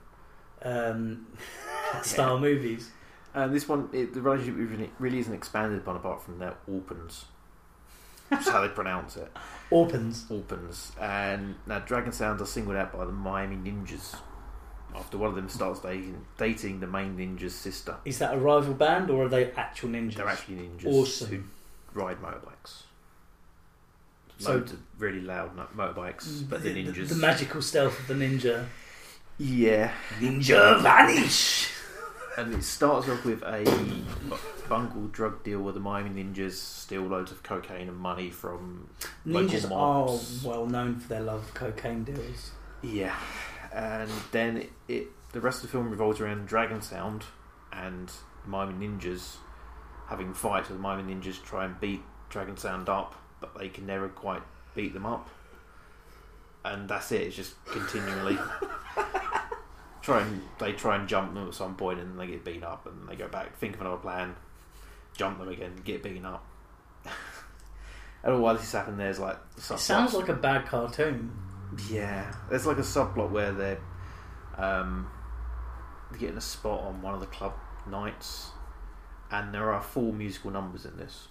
[0.64, 1.28] um,
[2.02, 2.92] style movies.
[3.34, 7.25] And this one, it, the relationship really- really isn't expanded upon apart from their Orpans.
[8.30, 9.32] That's how they pronounce it.
[9.71, 10.25] Orpans.
[10.30, 10.91] Orpans.
[10.99, 14.15] And now Dragon Sounds are singled out by the Miami Ninjas
[14.95, 17.95] after one of them starts dating, dating the main ninja's sister.
[18.05, 20.15] Is that a rival band or are they actual ninjas?
[20.15, 21.27] They're actually ninjas Awesome.
[21.93, 22.84] who ride motorbikes.
[24.39, 27.09] So- Loads of really loud motorbikes, but they're the, ninjas.
[27.09, 28.65] the magical stealth of the ninja.
[29.38, 29.91] Yeah.
[30.19, 31.69] Ninja vanish!
[32.40, 33.66] And it starts off with a
[34.70, 38.90] bungled drug deal where the Miami Ninjas steal loads of cocaine and money from
[39.28, 40.44] Ninjas local are mobs.
[40.44, 42.52] well known for their love of cocaine deals.
[42.82, 43.16] Yeah,
[43.74, 47.26] and then it, it the rest of the film revolves around Dragon Sound
[47.74, 48.10] and
[48.46, 49.36] Miami Ninjas
[50.08, 53.86] having fights with the Miami Ninjas try and beat Dragon Sound up, but they can
[53.86, 54.44] never quite
[54.76, 55.30] beat them up.
[56.64, 57.22] and that's it.
[57.24, 58.38] It's just continually
[60.02, 62.86] try and they try and jump them at some point, and they get beaten up,
[62.86, 64.36] and they go back, think of another plan,
[65.16, 66.45] jump them again, get beaten up.
[68.24, 71.32] and all while this is happening, there's like It sounds like a bad cartoon.
[71.89, 73.80] Yeah, there's like a subplot where they're
[74.58, 75.10] um,
[76.18, 77.54] getting a spot on one of the club
[77.89, 78.50] nights,
[79.32, 81.28] and there are four musical numbers in this,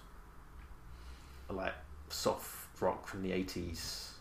[1.49, 1.73] like
[2.09, 4.13] soft rock from the eighties,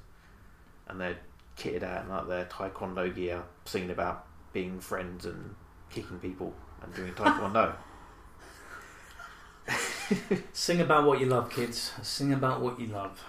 [0.88, 1.18] and they're
[1.56, 5.54] kitted out in like their taekwondo gear, singing about being friends and
[5.90, 7.74] kicking people and doing taekwondo.
[10.52, 11.92] Sing about what you love, kids.
[12.02, 13.24] Sing about what you love.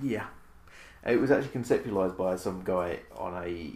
[0.00, 0.26] Yeah.
[1.06, 3.72] It was actually conceptualized by some guy on a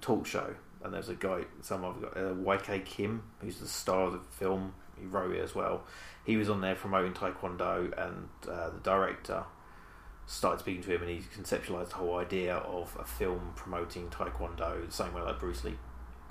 [0.00, 4.02] talk show, and there's a guy, some other guy, uh, YK Kim, who's the star
[4.02, 4.74] of the film.
[4.98, 5.84] He wrote it as well.
[6.24, 9.44] He was on there promoting Taekwondo, and uh, the director
[10.26, 14.86] started speaking to him, and he conceptualized the whole idea of a film promoting Taekwondo,
[14.86, 15.76] the same way like Bruce Lee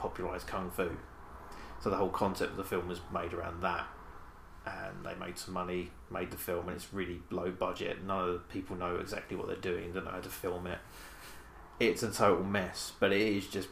[0.02, 0.90] popularized Kung Fu.
[1.82, 3.88] So the whole concept of the film was made around that
[4.66, 8.04] and they made some money, made the film, and it's really low budget.
[8.04, 10.80] None of the people know exactly what they're doing, don't know how to film it.
[11.80, 13.70] It's a total mess, but it is just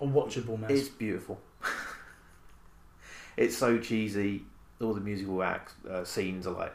[0.00, 0.70] A watchable mess.
[0.70, 1.40] It's beautiful.
[3.36, 4.44] it's so cheesy.
[4.80, 6.74] All the musical act uh, scenes are like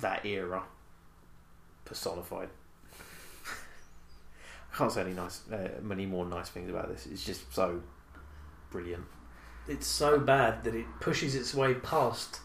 [0.00, 0.64] that era
[1.84, 2.48] personified.
[4.78, 7.06] Can't say any nice, uh, many more nice things about this.
[7.06, 7.82] It's just so
[8.70, 9.04] brilliant.
[9.66, 12.40] It's so bad that it pushes its way past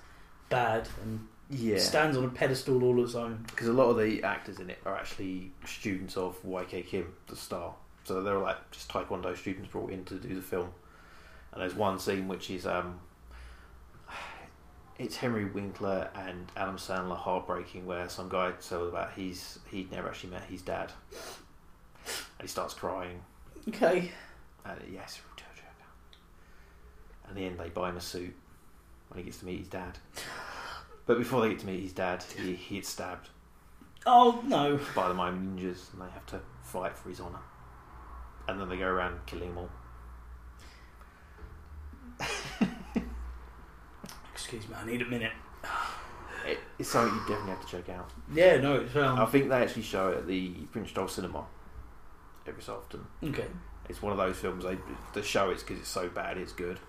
[0.49, 1.77] bad and Yeah.
[1.77, 3.43] stands on a pedestal all its own.
[3.47, 7.35] because a lot of the actors in it are actually students of YK Kim, the
[7.35, 7.75] star.
[8.03, 10.73] So they're like just Taekwondo students brought in to do the film.
[11.51, 12.99] And there's one scene which is um,
[14.97, 20.07] it's Henry Winkler and Adam Sandler heartbreaking, where some guy tells about he's he'd never
[20.09, 20.91] actually met his dad,
[22.05, 23.21] and he starts crying.
[23.67, 24.11] Okay.
[24.65, 25.19] And yes,
[27.27, 28.35] and the end they buy him a suit
[29.09, 29.97] when he gets to meet his dad.
[31.05, 33.29] But before they get to meet his dad, he, he gets stabbed
[34.05, 34.79] Oh no.
[34.95, 37.39] by the Miami Ninjas, and they have to fight for his honour.
[38.47, 39.69] And then they go around killing them all.
[44.33, 45.31] Excuse me, I need a minute.
[46.45, 48.09] It, it's something you definitely have to check out.
[48.33, 51.45] Yeah, no, it's, um, I think they actually show it at the Prince Charles Cinema
[52.47, 53.05] every so often.
[53.23, 53.47] Okay.
[53.89, 54.77] It's one of those films they
[55.13, 56.79] the show it's because it's so bad it's good.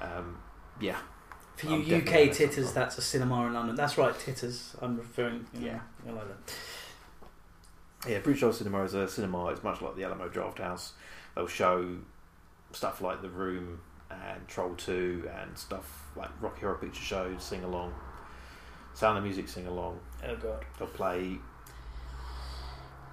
[0.00, 0.38] Um,
[0.80, 0.96] yeah.
[1.56, 3.74] For I'm you UK gonna- titters, that's a cinema in London.
[3.76, 4.76] That's right, titters.
[4.80, 5.46] I'm referring.
[5.54, 5.80] Know, Yeah.
[6.06, 6.54] I like that.
[8.08, 9.46] Yeah, Prince Charles Cinema is a cinema.
[9.48, 10.92] It's much like the Alamo Draft House.
[11.34, 11.96] They'll show
[12.72, 17.64] stuff like The Room and Troll Two and stuff like Rocky Horror Picture Show, sing
[17.64, 17.92] along,
[18.94, 19.98] Sound of Music, sing along.
[20.26, 20.64] Oh god.
[20.78, 21.38] They'll play.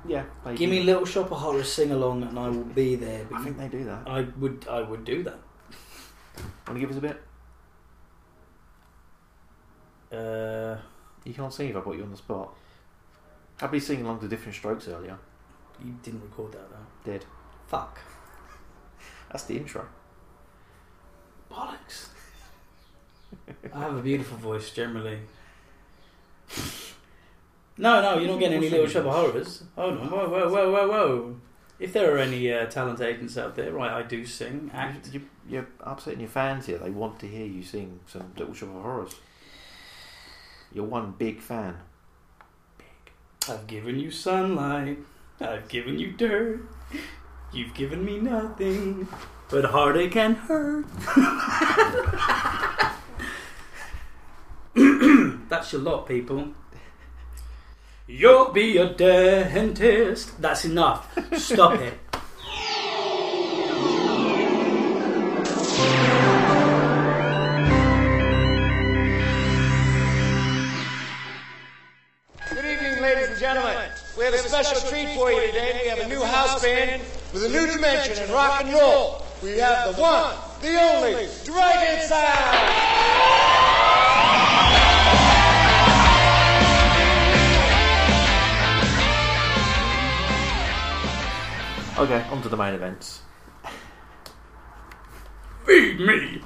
[0.08, 3.26] Yeah, play Give me Little Shop of Horrors sing along, and I will be there.
[3.34, 4.08] I think they do that.
[4.08, 4.66] I would.
[4.70, 5.39] I would do that.
[6.68, 7.22] Want to give us a bit?
[10.12, 10.78] Uh,
[11.24, 12.53] You can't sing if I put you on the spot.
[13.62, 15.18] I'd be singing along to Different Strokes earlier.
[15.84, 17.12] you didn't record that though.
[17.12, 17.26] Did.
[17.68, 17.99] Fuck.
[19.32, 19.86] That's the intro.
[21.51, 22.10] Bollocks.
[23.74, 25.20] I have a beautiful voice generally.
[27.78, 29.63] No, no, you're not getting any Little Shop of Horrors.
[29.76, 31.36] Hold on, whoa, whoa, whoa, whoa, whoa.
[31.78, 35.13] If there are any uh, talent agents out there, right, I do sing, act.
[35.13, 36.78] You, you're upsetting your fans here.
[36.78, 39.15] They want to hear you sing some Little Shop of Horrors.
[40.71, 41.78] You're one big fan.
[43.49, 44.99] I've given you sunlight.
[45.41, 46.61] I've given you dirt.
[47.51, 49.07] You've given me nothing
[49.49, 50.86] but heartache and hurt.
[55.49, 56.49] That's your lot, people.
[58.08, 60.39] You'll be a dentist.
[60.39, 61.12] That's enough.
[61.39, 61.97] Stop it.
[72.51, 73.89] Good evening, ladies and gentlemen.
[74.16, 75.80] We have a special treat for you today.
[75.82, 77.01] We have a new house band
[77.34, 79.26] with a new dimension in rock and roll.
[79.41, 82.94] We have the one, the only, Dragon Sound.
[91.97, 93.21] Okay, on to the main events.
[95.65, 96.41] Feed me.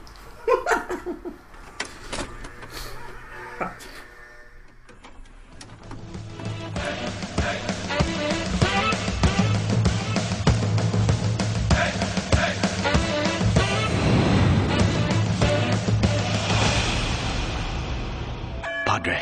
[18.86, 19.20] Padre,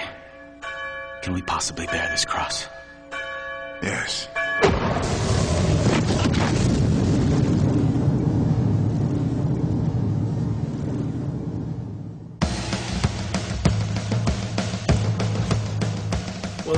[1.21, 2.67] can we possibly bear this cross?
[3.81, 4.27] Yes.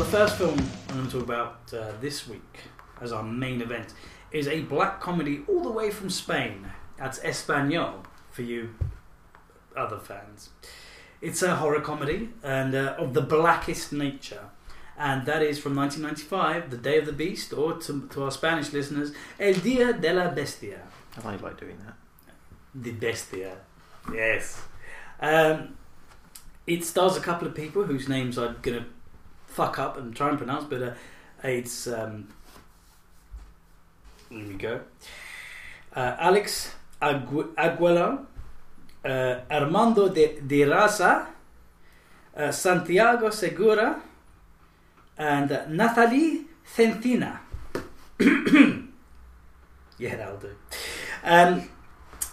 [0.06, 0.58] First film
[0.90, 2.60] I'm going to talk about uh, this week
[3.02, 3.94] as our main event
[4.32, 6.68] is a black comedy all the way from Spain.
[6.98, 8.76] That's Espanol for you
[9.76, 10.50] other fans.
[11.22, 14.50] It's a horror comedy and uh, of the blackest nature.
[14.98, 18.74] And that is from 1995, The Day of the Beast, or to, to our Spanish
[18.74, 20.82] listeners, El Dia de la Bestia.
[21.24, 21.96] I like doing that.
[22.76, 23.58] The Bestia.
[24.14, 24.62] Yes.
[25.20, 25.78] Um,
[26.68, 28.86] it stars a couple of people whose names I'm going to
[29.50, 30.96] fuck up and try and pronounce, but
[31.44, 31.88] it's.
[31.88, 32.30] Um,
[34.30, 34.82] here we go.
[35.96, 36.72] Uh, Alex
[37.02, 38.20] Agu- Aguilar,
[39.04, 41.28] uh, Armando de, de Razza,
[42.38, 44.02] uh, Santiago Segura,
[45.18, 46.46] and Nathalie
[46.76, 47.40] Centina.
[49.98, 50.56] yeah, that'll do.
[51.24, 51.70] Um,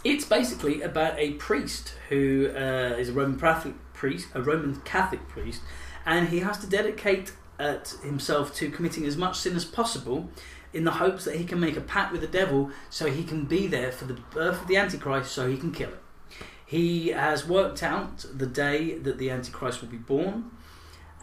[0.05, 5.27] it's basically about a priest who uh, is a Roman Catholic priest, a Roman Catholic
[5.29, 5.63] priest,
[6.07, 10.31] and he has to dedicate uh, himself to committing as much sin as possible
[10.73, 13.45] in the hopes that he can make a pact with the devil so he can
[13.45, 16.03] be there for the birth of the Antichrist so he can kill it.
[16.65, 20.51] He has worked out the day that the Antichrist will be born,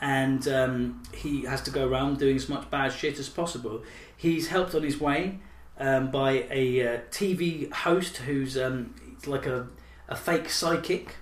[0.02, 3.84] and um, he has to go around doing as much bad shit as possible.
[4.16, 5.40] He's helped on his way
[5.78, 8.96] um, by a uh, TV host who's um,
[9.28, 9.68] like a,
[10.08, 11.18] a fake psychic,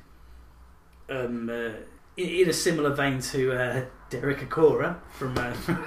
[1.10, 1.82] um, uh,
[2.42, 5.38] in, a similar vein to uh, Derek Acorah from.
[5.38, 5.54] Uh,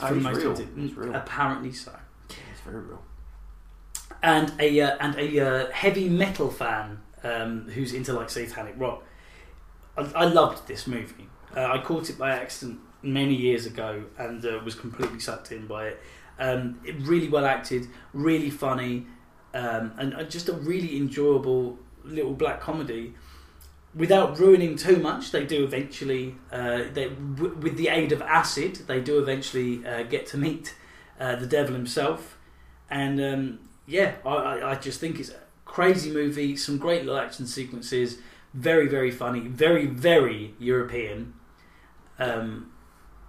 [0.00, 0.66] Oh, from he's Most real.
[0.76, 1.14] He's real.
[1.14, 1.92] Apparently so.
[2.28, 3.02] Yeah, It's very real.
[4.20, 9.04] and a uh, and a uh, heavy metal fan um, who's into like satanic rock.
[9.96, 11.28] I, I loved this movie.
[11.56, 15.68] Uh, I caught it by accident many years ago and uh, was completely sucked in
[15.68, 16.00] by it.
[16.40, 19.06] Um, it really well acted, really funny,
[19.54, 23.14] um, and uh, just a really enjoyable little black comedy.
[23.94, 26.36] Without ruining too much, they do eventually.
[26.50, 30.74] Uh, they, w- with the aid of acid, they do eventually uh, get to meet
[31.20, 32.38] uh, the devil himself,
[32.88, 36.56] and um, yeah, I, I, just think it's a crazy movie.
[36.56, 38.18] Some great little action sequences,
[38.54, 41.34] very very funny, very very European.
[42.18, 42.72] Um,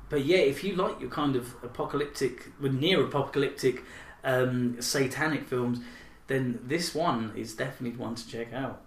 [0.10, 3.84] but yeah, if you like your kind of apocalyptic, well, near apocalyptic,
[4.24, 5.80] um, satanic films,
[6.28, 8.82] then this one is definitely one to check out.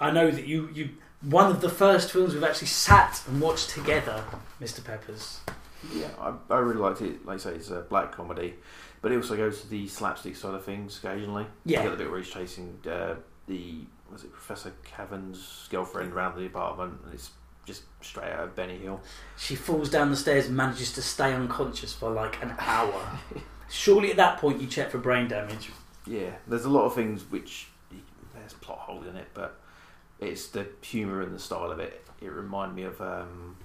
[0.00, 0.90] I know that you you
[1.22, 4.24] one of the first films we've actually sat and watched together,
[4.60, 4.82] Mr.
[4.84, 5.40] Peppers.
[5.92, 7.24] Yeah, I, I really liked it.
[7.24, 8.54] Like I say, it's a black comedy,
[9.02, 11.46] but it also goes to the slapstick side of things occasionally.
[11.64, 11.78] Yeah.
[11.78, 13.14] you get the bit where he's chasing uh,
[13.46, 17.30] the was it Professor Cavan's girlfriend around the apartment, and it's
[17.64, 19.00] just straight out of Benny Hill.
[19.38, 23.18] She falls down the stairs and manages to stay unconscious for like an hour.
[23.68, 25.70] Surely at that point you check for brain damage.
[26.06, 27.68] Yeah, there's a lot of things which
[28.34, 29.60] there's plot holes in it, but
[30.20, 32.04] it's the humour and the style of it.
[32.20, 33.56] It reminded me of um,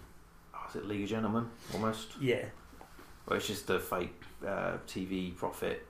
[0.54, 2.14] oh, is it League of Gentlemen almost?
[2.20, 2.46] Yeah.
[3.28, 5.86] Well, it's just the fake uh, TV prophet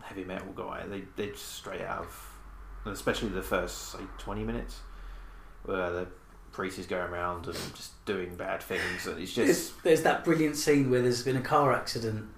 [0.00, 0.84] heavy metal guy.
[0.86, 4.80] They they just straight out of, especially the first say twenty minutes,
[5.64, 6.06] where the
[6.50, 10.24] priest is going around and just doing bad things, and it's There's, just there's that
[10.24, 12.28] brilliant scene where there's been a car accident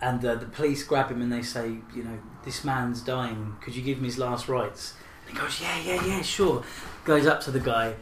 [0.00, 3.56] and uh, the police grab him and they say, you know, this man's dying.
[3.62, 4.94] Could you give him his last rites?
[5.26, 6.62] And he goes, yeah, yeah, yeah, sure.
[7.06, 7.94] Goes up to the guy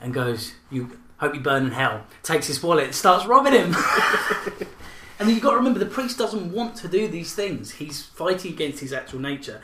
[0.00, 2.04] and goes, you hope you burn in hell.
[2.22, 3.74] Takes his wallet starts robbing him.
[5.18, 7.72] and you've got to remember, the priest doesn't want to do these things.
[7.72, 9.62] He's fighting against his actual nature.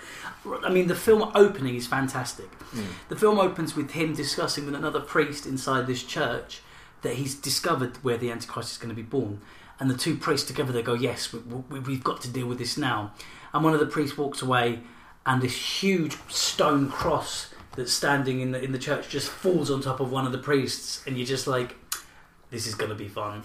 [0.64, 2.46] I mean, the film opening is fantastic.
[2.70, 2.84] Hmm.
[3.10, 6.62] The film opens with him discussing with another priest inside this church
[7.02, 9.42] that he's discovered where the Antichrist is going to be born.
[9.78, 12.58] And the two priests together, they go, Yes, we, we, we've got to deal with
[12.58, 13.12] this now.
[13.52, 14.80] And one of the priests walks away,
[15.26, 19.80] and this huge stone cross that's standing in the, in the church just falls on
[19.80, 21.02] top of one of the priests.
[21.06, 21.76] And you're just like,
[22.50, 23.42] This is going to be fun.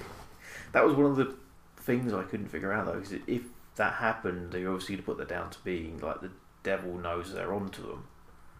[0.72, 1.34] that was one of the
[1.78, 2.94] things I couldn't figure out though.
[3.00, 3.42] Because if
[3.76, 6.30] that happened, they obviously to put that down to being like the
[6.62, 8.04] devil knows they're onto them,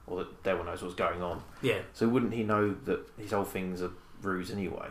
[0.07, 1.43] or the devil knows what's going on.
[1.63, 1.81] Yeah.
[1.93, 3.91] So wouldn't he know that his whole thing's a
[4.23, 4.89] ruse anyway?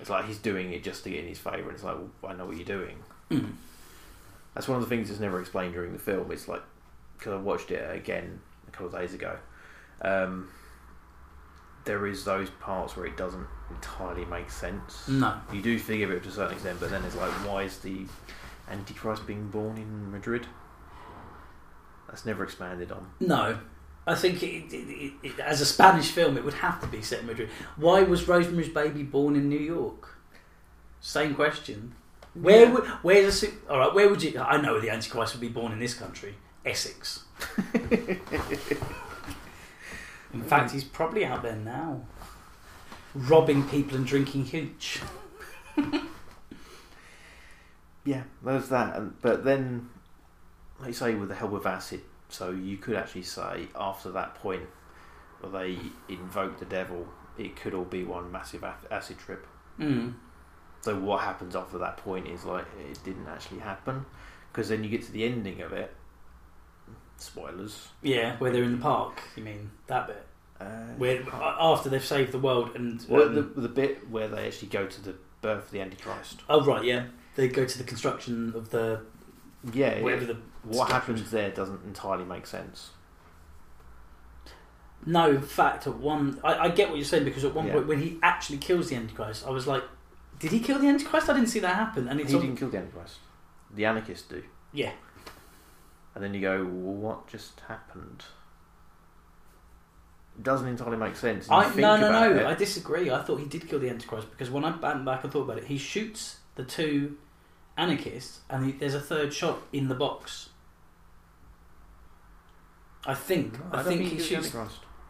[0.00, 2.32] It's like he's doing it just to get in his favour, and it's like, well,
[2.32, 2.98] I know what you're doing.
[3.30, 3.52] Mhm.
[4.54, 6.30] That's one of the things that's never explained during the film.
[6.30, 6.62] It's like
[7.16, 9.36] because I watched it again a couple of days ago.
[10.02, 10.50] Um,
[11.84, 15.08] there is those parts where it doesn't entirely make sense.
[15.08, 15.40] No.
[15.52, 17.78] you do think of it to a certain extent, but then it's like, why is
[17.78, 18.06] the
[18.68, 20.46] Antichrist being born in Madrid?
[22.08, 23.10] That's never expanded on.
[23.20, 23.58] No.
[24.06, 27.20] I think it, it, it, as a Spanish film, it would have to be set
[27.20, 27.48] in Madrid.
[27.76, 30.16] Why was Rosemary's Baby born in New York?
[31.00, 31.94] Same question.
[32.34, 33.94] Where would where's a all right?
[33.94, 34.38] Where would you?
[34.38, 36.34] I know the Antichrist would be born in this country,
[36.66, 37.24] Essex.
[40.34, 42.02] in fact, he's probably out there now.
[43.14, 45.00] robbing people and drinking hooch.
[48.06, 48.96] Yeah, there's that.
[48.96, 49.90] And, but then,
[50.78, 54.36] like you say, with the help of acid, so you could actually say after that
[54.36, 54.62] point
[55.40, 59.46] where they invoke the devil, it could all be one massive acid trip.
[59.78, 60.14] Mm.
[60.82, 64.06] So what happens after that point is like it didn't actually happen
[64.52, 65.92] because then you get to the ending of it.
[67.18, 67.88] Spoilers.
[68.02, 69.20] Yeah, where they're in the park.
[69.36, 70.24] You mean that bit?
[70.60, 70.64] Uh,
[70.96, 74.68] Where after they've saved the world and Well, um, the, the bit where they actually
[74.68, 76.40] go to the birth of the Antichrist.
[76.48, 79.02] oh right, yeah, they go to the construction of the
[79.74, 80.32] Yeah, whatever yeah.
[80.32, 80.38] the
[80.76, 82.90] what happens there doesn't entirely make sense.
[85.04, 85.86] No, in fact.
[85.86, 87.74] At one, I, I get what you're saying because at one Yeah.
[87.74, 89.84] point when he actually kills the Antichrist, I was like,
[90.38, 91.28] did he kill the Antichrist?
[91.28, 92.08] I didn't see that happen.
[92.08, 93.18] And he didn't kill the Antichrist.
[93.74, 94.42] The anarchists do.
[94.72, 94.92] Yeah.
[96.16, 98.24] And then you go, well, what just happened?
[100.38, 101.46] It doesn't entirely make sense.
[101.50, 102.36] I no no no.
[102.36, 103.10] it, I disagree.
[103.10, 105.58] I thought he did kill the Antichrist because when I went back and thought about
[105.58, 107.18] it, he shoots the two
[107.76, 110.48] anarchists, and he, there's a third shot in the box.
[113.04, 113.58] I think.
[113.70, 114.56] I I, think, think he he shoots.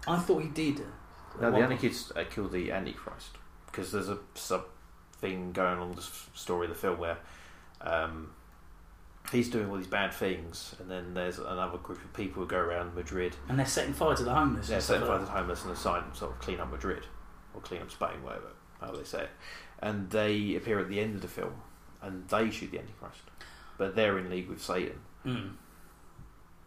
[0.09, 0.83] I thought he did.
[1.41, 4.65] No, the anarchists uh, kill the Antichrist because there's a sub
[5.19, 6.03] thing going on the
[6.35, 7.19] story of the film where
[7.81, 8.33] um,
[9.33, 12.59] he's doing all these bad things, and then there's another group of people who go
[12.59, 13.37] around Madrid.
[13.49, 14.69] And they're setting fire to the homeless.
[14.69, 17.05] Yeah, and setting fire to the homeless and assign sort of clean up Madrid
[17.55, 18.49] or clean up Spain, whatever
[18.81, 19.31] how they say it.
[19.81, 21.55] And they appear at the end of the film,
[22.03, 23.23] and they shoot the Antichrist,
[23.79, 25.01] but they're in league with Satan.
[25.25, 25.53] Mm.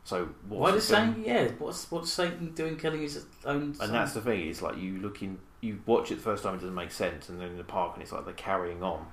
[0.04, 1.24] So what's Why does Satan?
[1.26, 3.74] Yeah, what's what's Satan doing, killing his own?
[3.74, 3.88] son?
[3.88, 4.48] And that's the thing.
[4.48, 7.40] It's like you looking, you watch it the first time, it doesn't make sense, and
[7.40, 9.06] then in the park, and it's like they're carrying on,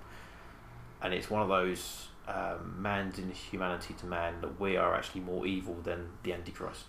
[1.03, 5.47] and it's one of those um, man's inhumanity to man that we are actually more
[5.47, 6.87] evil than the Antichrist.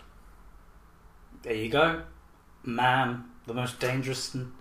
[1.43, 2.03] There you go,
[2.63, 4.51] man, the most dangerous and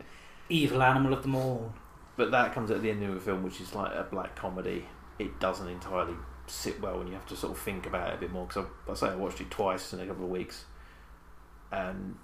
[0.48, 1.72] evil animal of them all.
[2.16, 4.86] But that comes at the end of the film, which is like a black comedy.
[5.18, 6.14] It doesn't entirely
[6.46, 8.46] sit well, and you have to sort of think about it a bit more.
[8.46, 10.64] Because I, I say I watched it twice in a couple of weeks,
[11.70, 12.16] and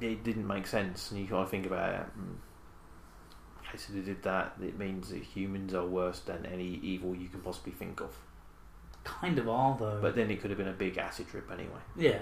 [0.00, 1.10] it didn't make sense.
[1.10, 2.06] And you kind of think about it.
[2.18, 2.36] mm,
[3.72, 4.54] They did that.
[4.62, 8.16] It means that humans are worse than any evil you can possibly think of.
[9.04, 9.98] Kind of are though.
[10.00, 11.80] But then it could have been a big acid trip anyway.
[11.96, 12.18] yeah,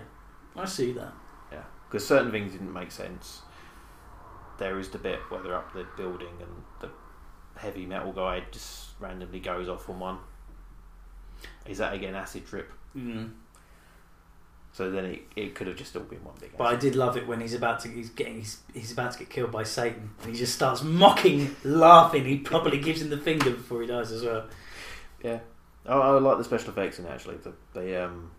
[0.57, 1.13] I see that.
[1.51, 3.43] Yeah, because certain things didn't make sense.
[4.59, 6.91] There is the bit where they're up the building and the
[7.59, 10.19] heavy metal guy just randomly goes off on one.
[11.67, 12.71] Is that again acid trip?
[12.97, 13.31] Mm.
[14.79, 16.57] So then it, it could have just all been one big.
[16.57, 19.19] But I did love it when he's about to he's getting he's, he's about to
[19.19, 22.25] get killed by Satan and he just starts mocking, laughing.
[22.25, 24.45] He probably gives him the finger before he dies as well.
[25.21, 25.41] Yeah,
[25.85, 27.39] I, I like the special effects in it, actually.
[27.39, 28.31] The, they um,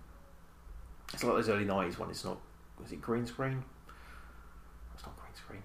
[1.14, 2.10] it's like those early nineties one.
[2.10, 2.38] It's not
[2.82, 3.62] was it green screen?
[4.96, 5.64] It's not green screen.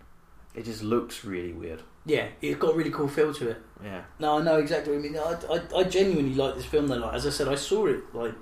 [0.57, 1.83] It just looks really weird.
[2.05, 3.63] Yeah, it's got a really cool feel to it.
[3.81, 4.03] Yeah.
[4.19, 5.21] No, I know exactly what you mean.
[5.23, 6.97] I, I, I genuinely like this film though.
[6.97, 8.35] Like as I said, I saw it like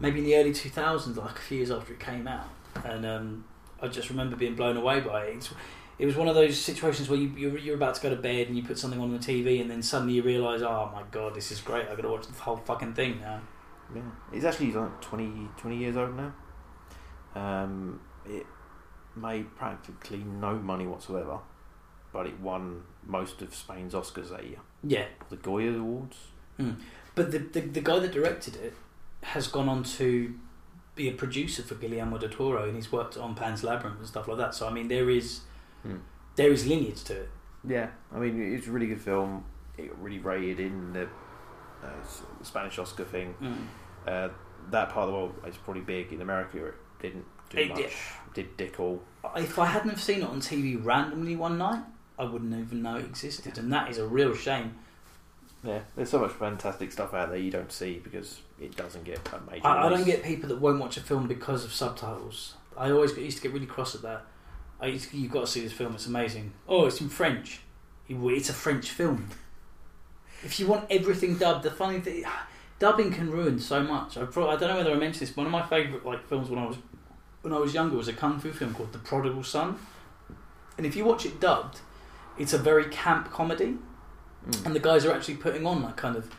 [0.00, 2.48] maybe in the early two thousands, like a few years after it came out,
[2.84, 3.44] and um,
[3.80, 5.36] I just remember being blown away by it.
[5.36, 5.50] It's,
[5.98, 8.48] it was one of those situations where you, you're, you're about to go to bed
[8.48, 11.34] and you put something on the TV, and then suddenly you realise, oh my god,
[11.34, 11.88] this is great.
[11.88, 13.40] I've got to watch the whole fucking thing now.
[13.94, 16.32] Yeah, it's actually like 20, 20 years old now.
[17.34, 18.46] Um, it
[19.14, 21.38] made practically no money whatsoever,
[22.12, 24.58] but it won most of Spain's Oscars that year.
[24.82, 25.06] Yeah.
[25.28, 26.16] The Goya Awards.
[26.58, 26.76] Mm.
[27.14, 28.74] But the, the the guy that directed it
[29.22, 30.34] has gone on to
[30.94, 34.28] be a producer for Guillermo del Toro, and he's worked on Pan's Labyrinth and stuff
[34.28, 34.54] like that.
[34.54, 35.40] So I mean, there is
[35.82, 35.96] Hmm.
[36.36, 37.30] there is lineage to it.
[37.66, 39.44] Yeah, I mean it's a really good film.
[39.78, 41.04] It got really rated in the
[41.82, 41.88] uh,
[42.42, 43.34] Spanish Oscar thing.
[43.40, 43.56] Mm.
[44.06, 44.28] Uh,
[44.70, 46.66] that part of the world is probably big in America.
[46.66, 47.78] It didn't do It much.
[47.78, 47.90] did.
[48.34, 49.02] Did dick all.
[49.36, 51.82] If I hadn't have seen it on TV randomly one night,
[52.18, 54.74] I wouldn't even know it existed, and that is a real shame.
[55.62, 59.20] Yeah, there's so much fantastic stuff out there you don't see because it doesn't get
[59.32, 59.66] a major.
[59.66, 62.54] I, I don't get people that won't watch a film because of subtitles.
[62.76, 64.24] I always get, used to get really cross at that.
[64.80, 66.52] I used to, you've got to see this film; it's amazing.
[66.66, 67.60] Oh, it's in French.
[68.08, 69.28] It's a French film.
[70.42, 72.24] If you want everything dubbed, the funny thing,
[72.78, 74.16] dubbing can ruin so much.
[74.16, 75.36] I, pro- I don't know whether I mentioned this.
[75.36, 76.78] One of my favourite like films when I was
[77.42, 79.78] when I was younger was a kung fu film called The Prodigal Son,
[80.78, 81.80] and if you watch it dubbed,
[82.38, 83.76] it's a very camp comedy,
[84.64, 86.30] and the guys are actually putting on like kind of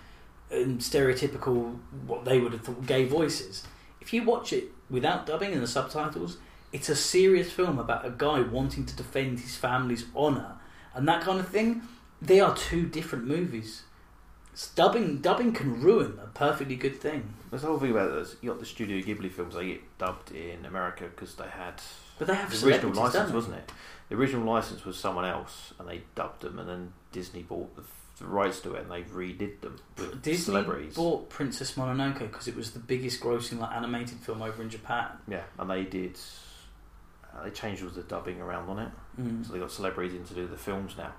[0.52, 3.64] um, stereotypical what they would have thought gay voices.
[4.00, 6.38] If you watch it without dubbing and the subtitles,
[6.74, 10.58] it's a serious film about a guy wanting to defend his family's honour
[10.94, 11.84] and that kind of thing.
[12.22, 13.84] They are two different movies.
[14.76, 17.34] dubbing dubbing can ruin a perfectly good thing.
[17.50, 18.36] There's the whole thing about this.
[18.42, 21.82] You got the Studio Ghibli films; they get dubbed in America because they had.
[22.20, 23.72] But they have the original license, wasn't it?
[24.10, 27.84] The original license was someone else, and they dubbed them, and then Disney bought the,
[28.20, 30.96] the rights to it, and they redid them with Disney celebrities.
[30.96, 35.08] bought Princess Mononoke because it was the biggest grossing like animated film over in Japan.
[35.28, 36.18] Yeah, and they did.
[37.34, 39.46] Uh, they changed all the dubbing around on it, Mm.
[39.46, 41.14] so they got celebrities in to do the films now.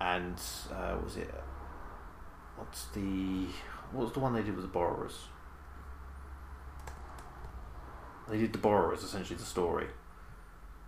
[0.00, 0.36] And
[0.72, 1.30] uh, what was it?
[2.56, 3.46] What's the
[3.92, 5.16] what was the one they did with the borrowers?
[8.28, 9.86] They did the borrowers essentially the story.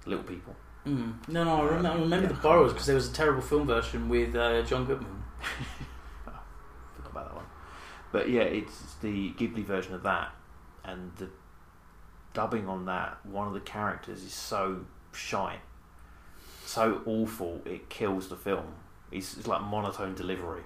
[0.07, 0.57] Little people.
[0.87, 1.29] Mm.
[1.29, 3.67] No, no, I remember, I remember Yeah, the Borrowers because there was a terrible film
[3.67, 5.23] version with uh, John Goodman.
[6.25, 7.45] Forgot about that one.
[8.13, 10.31] But yeah, it's the Ghibli version of that,
[10.85, 11.29] and the
[12.33, 13.19] dubbing on that.
[13.27, 15.57] One of the characters is so shy,
[16.65, 17.61] so awful.
[17.67, 18.75] It kills the film.
[19.13, 20.63] It's, it's like monotone delivery.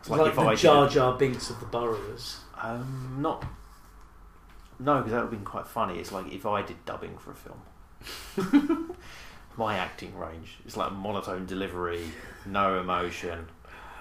[0.00, 2.38] It's like, if I the did- Jar Jar Binks of the Borrowers.
[2.60, 3.44] Um, not.
[4.80, 5.98] No, because that would have been quite funny.
[6.00, 8.90] It's like if I did dubbing for a film.
[9.56, 10.58] My acting range.
[10.64, 12.04] It's like monotone delivery,
[12.44, 13.48] no emotion.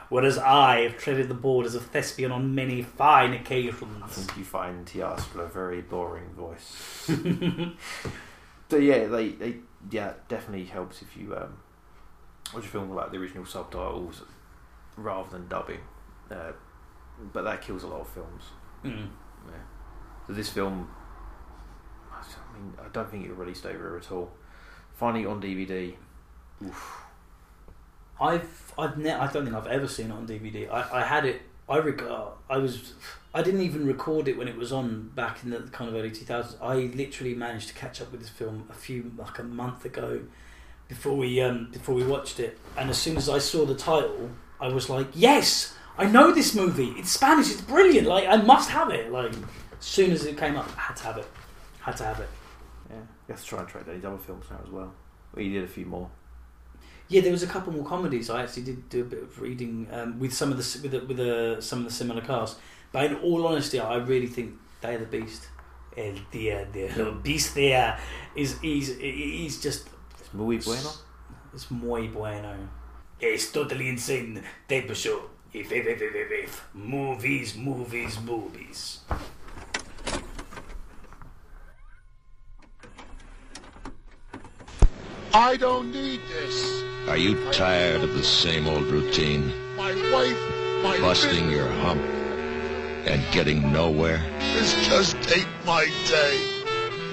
[0.09, 4.03] Whereas I have treaded the borders of thespian on many fine occasions.
[4.03, 7.07] I think you find Tiastra a very boring voice.
[8.69, 9.55] so yeah, they, they
[9.89, 11.57] yeah it definitely helps if you um,
[12.53, 14.21] watch a film like the original subtitles
[14.97, 15.81] rather than dubbing.
[16.29, 16.51] Uh,
[17.31, 18.43] but that kills a lot of films.
[18.83, 19.07] Mm.
[19.47, 19.57] Yeah.
[20.27, 20.89] So this film,
[22.11, 24.31] I mean, I don't think it released over here at all.
[25.03, 25.93] It on DVD,
[26.65, 26.97] oof.
[28.19, 30.71] I've I've ne- I don't think I've ever seen it on DVD.
[30.71, 31.41] I, I had it.
[31.67, 32.33] I regard.
[32.49, 32.93] I was.
[33.33, 36.11] I didn't even record it when it was on back in the kind of early
[36.11, 36.55] 2000s.
[36.61, 40.21] I literally managed to catch up with this film a few like a month ago,
[40.87, 42.57] before we um before we watched it.
[42.77, 44.29] And as soon as I saw the title,
[44.59, 46.93] I was like, yes, I know this movie.
[46.97, 47.51] It's Spanish.
[47.51, 48.07] It's brilliant.
[48.07, 49.11] Like I must have it.
[49.11, 51.27] Like as soon as it came up, I had to have it.
[51.81, 52.29] Had to have it.
[53.33, 54.93] Yeah, you have to try and track down his other films now as well.
[55.33, 56.09] Well, you did a few more.
[57.09, 58.29] Yeah, there was a couple more comedies.
[58.29, 60.99] I actually did do a bit of reading um, with some of the with the,
[61.05, 62.57] with the, some of the similar cast.
[62.91, 65.47] But in all honesty, I really think Day of the Beast,
[65.97, 67.99] El Dia de la Bestia,
[68.35, 70.91] is he's he's just It's muy bueno.
[71.53, 72.55] it's muy bueno.
[73.19, 74.41] It's totally insane.
[74.67, 75.29] Tape show.
[75.53, 76.67] If if if if, if.
[76.73, 78.99] movies movies movies.
[85.35, 86.83] I don't need this.
[87.07, 89.51] Are you tired of the same old routine?
[89.75, 90.37] My wife,
[90.83, 92.01] my Busting your hump
[93.07, 94.21] and getting nowhere?
[94.53, 96.39] This just ain't my day.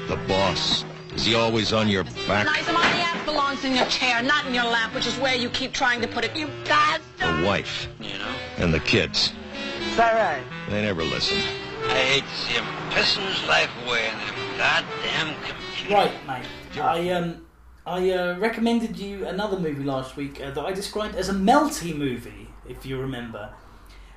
[0.07, 2.45] The boss, is he always on your back?
[2.45, 5.49] Nice, my ass belongs in your chair, not in your lap, which is where you
[5.49, 6.37] keep trying to put it.
[6.37, 7.41] You bastard!
[7.41, 8.35] The wife You know?
[8.59, 9.33] and the kids,
[9.89, 10.45] Is that right?
[10.69, 11.39] they never listen.
[11.89, 15.95] I hate to see him pissing his life away in them goddamn computer.
[15.95, 16.79] Right, mate.
[16.85, 17.47] I um
[17.87, 21.97] I uh, recommended you another movie last week uh, that I described as a melty
[21.97, 23.51] movie, if you remember.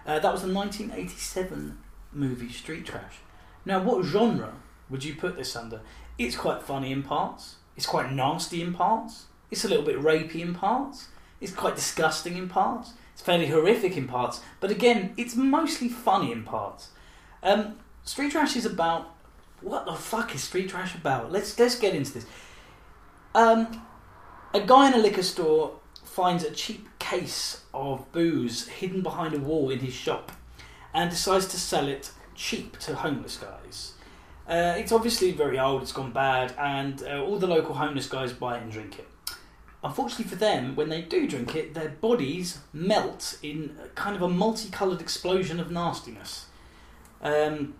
[0.05, 1.77] Uh, that was the 1987
[2.11, 3.19] movie Street Trash.
[3.65, 4.55] Now, what genre
[4.89, 5.79] would you put this under?
[6.17, 7.55] It's quite funny in parts.
[7.77, 9.25] It's quite nasty in parts.
[9.49, 11.07] It's a little bit rapey in parts.
[11.39, 12.93] It's quite disgusting in parts.
[13.13, 14.41] It's fairly horrific in parts.
[14.59, 16.89] But again, it's mostly funny in parts.
[17.41, 19.15] Um, Street Trash is about
[19.61, 21.31] what the fuck is Street Trash about?
[21.31, 22.25] Let's let's get into this.
[23.35, 23.81] Um,
[24.53, 29.39] a guy in a liquor store finds a cheap case of booze hidden behind a
[29.39, 30.31] wall in his shop,
[30.93, 33.93] and decides to sell it cheap to homeless guys.
[34.47, 38.33] Uh, it's obviously very old, it's gone bad, and uh, all the local homeless guys
[38.33, 39.07] buy it and drink it.
[39.83, 44.29] Unfortunately for them, when they do drink it, their bodies melt in kind of a
[44.29, 46.45] multicoloured explosion of nastiness.
[47.21, 47.73] Um,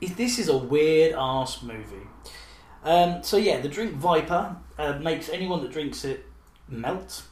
[0.00, 2.06] this is a weird ass movie.
[2.84, 6.24] Um, so yeah, the drink Viper uh, makes anyone that drinks it
[6.68, 7.24] melt,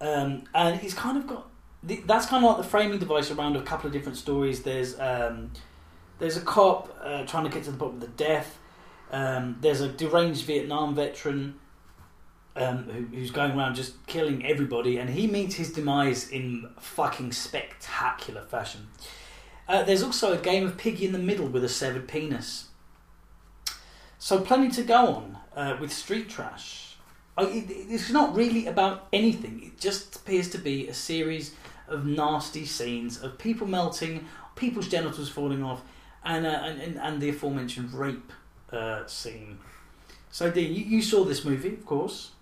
[0.00, 1.50] um, and it's kind of got
[1.86, 4.62] th- that's kind of like the framing device around a couple of different stories.
[4.62, 5.52] There's um,
[6.18, 8.58] there's a cop uh, trying to get to the bottom of the death.
[9.10, 11.58] Um, there's a deranged Vietnam veteran
[12.56, 17.32] um, who, who's going around just killing everybody, and he meets his demise in fucking
[17.32, 18.88] spectacular fashion.
[19.68, 22.69] Uh, there's also a game of piggy in the middle with a severed penis.
[24.20, 26.94] So plenty to go on uh, with Street Trash.
[27.38, 29.62] It's not really about anything.
[29.64, 31.54] It just appears to be a series
[31.88, 34.26] of nasty scenes of people melting,
[34.56, 35.80] people's genitals falling off,
[36.22, 38.30] and uh, and, and, the aforementioned rape
[38.70, 39.58] uh, scene.
[40.30, 42.32] So, Dean, you, you saw this movie, of course.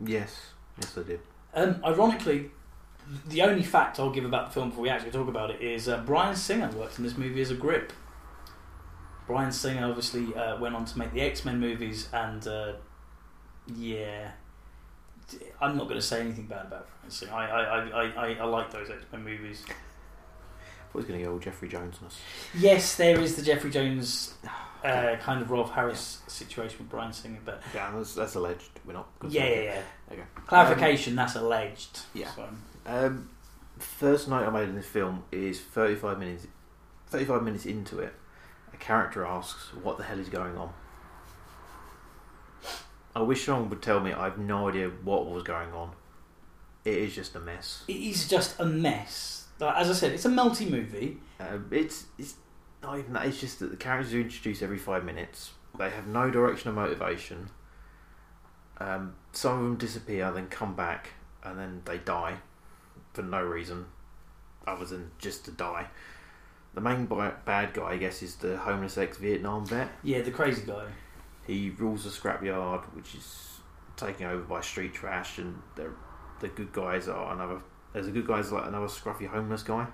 [0.00, 1.20] Yes, yes, I did.
[1.52, 2.52] Um, ironically,
[3.26, 5.88] the only fact I'll give about the film before we actually talk about it is
[5.88, 7.92] uh, Bryan Singer worked in this movie as a grip.
[9.28, 12.72] Bryan Singer obviously uh, went on to make the X Men movies, and uh,
[13.76, 14.30] yeah,
[15.60, 17.32] I'm not going to say anything bad about Bryan Singer.
[17.32, 19.64] I I, I, I, I like those X Men movies.
[19.68, 22.18] I was going to go all Jeffrey Jones on us.
[22.58, 24.34] Yes, there is the Jeffrey Jones
[24.82, 28.70] uh, kind of Rolf Harris situation with Bryan Singer, but Yeah, that's, that's alleged.
[28.86, 29.06] We're not.
[29.28, 29.82] Yeah, yeah, yeah.
[30.12, 30.22] Okay.
[30.46, 32.00] clarification that's alleged.
[32.14, 32.30] Yeah.
[32.34, 32.48] So,
[32.86, 33.28] Um,
[33.78, 36.46] first note I made in this film is 35 minutes.
[37.08, 38.14] 35 minutes into it,
[38.78, 40.72] a character asks, "What the hell is going on?"
[43.14, 44.12] I wish someone would tell me.
[44.12, 45.92] I have no idea what was going on.
[46.84, 47.84] It is just a mess.
[47.88, 49.46] it is just a mess.
[49.58, 51.18] Like, as I said, it's a melty movie.
[51.40, 52.34] Um, it's it's
[52.82, 53.26] not even that.
[53.26, 55.52] It's just that the characters are introduced every five minutes.
[55.76, 57.50] They have no direction or motivation.
[58.78, 61.10] Um, some of them disappear, then come back,
[61.42, 62.36] and then they die
[63.12, 63.86] for no reason
[64.66, 65.88] other than just to die.
[66.78, 67.06] The main
[67.44, 69.90] bad guy, I guess, is the homeless ex-Vietnam vet.
[70.04, 70.86] Yeah, the crazy guy.
[71.44, 73.58] He rules the scrapyard, which is
[73.96, 75.90] taken over by street trash, and the
[76.38, 77.58] the good guys are another.
[77.92, 79.88] There's a good guys like another scruffy homeless guy.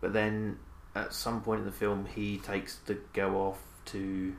[0.00, 0.58] But then,
[0.96, 3.62] at some point in the film, he takes the girl off
[3.92, 4.34] to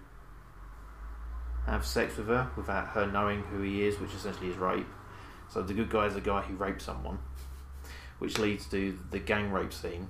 [1.65, 4.85] have sex with her without her knowing who he is, which essentially is rape.
[5.47, 7.19] So the good guy is the guy who raped someone,
[8.19, 10.09] which leads to the gang rape scene,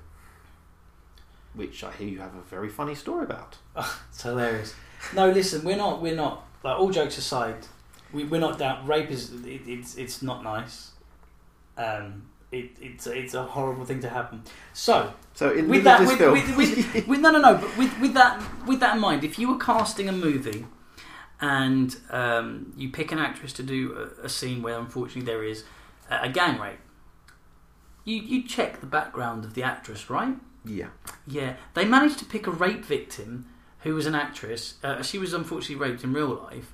[1.56, 3.58] which I hear you have a very funny story about.
[4.10, 4.74] It's hilarious.
[5.14, 6.02] No, listen, we're not.
[6.02, 6.48] We're not.
[6.64, 7.68] Like all jokes aside,
[8.12, 8.88] we, we're not down.
[8.88, 9.32] Rape is.
[9.46, 9.96] It, it's.
[9.96, 10.92] It's not nice.
[11.78, 12.24] Um.
[12.52, 13.08] It, it's.
[13.08, 14.44] It's a horrible thing to happen.
[14.74, 15.14] So.
[15.34, 17.58] So in with that, with, with, with, with no, no, no.
[17.58, 20.66] But with, with that, with that in mind, if you were casting a movie,
[21.42, 25.66] and um, you pick an actress to do a, a scene where unfortunately there is
[26.10, 26.80] a, a gang rape,
[28.06, 30.36] you you check the background of the actress, right?
[30.66, 30.88] Yeah.
[31.28, 33.46] Yeah, they managed to pick a rape victim
[33.82, 34.76] who was an actress.
[34.84, 36.74] Uh, she was unfortunately raped in real life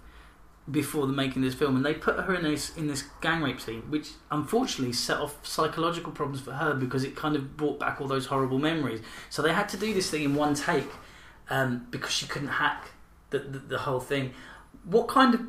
[0.70, 3.42] before the making of this film, and they put her in this in this gang
[3.42, 7.80] rape scene, which unfortunately set off psychological problems for her because it kind of brought
[7.80, 9.02] back all those horrible memories.
[9.30, 10.90] So they had to do this thing in one take
[11.50, 12.92] um, because she couldn't hack
[13.32, 14.34] the, the the whole thing.
[14.86, 15.42] What kind of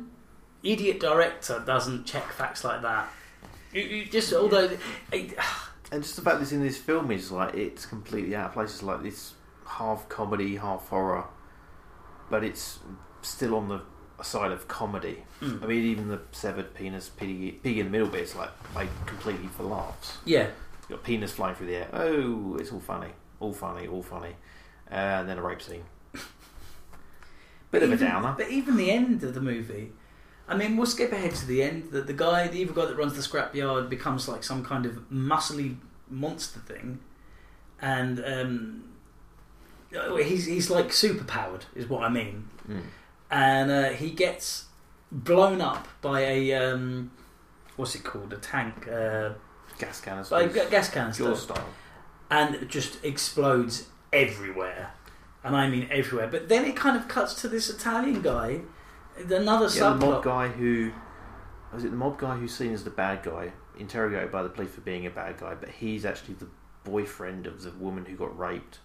[0.63, 3.09] idiot director doesn't check facts like that?
[3.71, 4.69] You, just although.
[5.11, 5.37] It,
[5.93, 8.53] And just the fact that it's in this film is like it's completely out of
[8.53, 8.71] place.
[8.71, 9.35] It's like it's
[9.67, 11.25] half comedy, half horror,
[12.31, 12.79] but it's
[13.21, 13.81] still on the
[14.23, 15.23] side of comedy.
[15.39, 15.63] Mm.
[15.63, 18.89] I mean, even the severed penis pig, pig in the middle bit is like played
[19.05, 20.17] completely for laughs.
[20.25, 20.47] Yeah.
[20.89, 21.89] you got penis flying through the air.
[21.93, 23.09] Oh, it's all funny,
[23.39, 24.35] all funny, all funny,
[24.89, 25.83] uh, and then a rape scene.
[27.69, 28.33] Bit of a downer.
[28.35, 29.91] But even the end of the movie,
[30.47, 31.91] I mean, we'll skip ahead to the end.
[31.91, 35.09] The, the guy, the evil guy that runs the scrapyard, becomes like some kind of
[35.09, 35.77] muscly
[36.09, 36.99] monster thing,
[37.81, 38.83] and um,
[39.95, 42.49] oh, he's he's like super powered, is what I mean.
[42.67, 42.81] Mm.
[43.31, 44.65] And uh, he gets
[45.11, 47.11] blown up by a um,
[47.75, 48.33] what's it called?
[48.33, 48.87] A tank.
[48.87, 49.29] Uh,
[49.79, 50.35] gas canister.
[50.35, 51.23] Like a gas canister.
[51.23, 51.69] Your style.
[52.29, 54.91] and it just explodes everywhere.
[55.43, 56.27] And I mean everywhere.
[56.27, 58.61] But then it kind of cuts to this Italian guy,
[59.17, 60.91] another Yeah, the mob guy who
[61.73, 64.71] was it the mob guy who's seen as the bad guy, interrogated by the police
[64.71, 66.47] for being a bad guy, but he's actually the
[66.83, 68.79] boyfriend of the woman who got raped,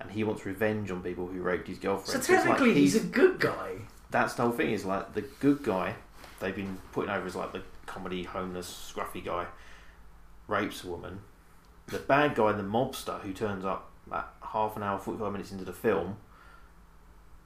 [0.00, 2.20] and he wants revenge on people who raped his So girlfriend.
[2.20, 3.76] it's like technically, he's, a good guy.
[4.10, 4.70] that's the whole thing.
[4.72, 5.94] Is like the good guy
[6.40, 9.46] they've been putting over as like the comedy homeless scruffy guy
[10.48, 11.20] rapes a woman.
[11.86, 15.52] The bad guy, the mobster who turns up at half an hour, forty five minutes
[15.52, 16.16] into the film,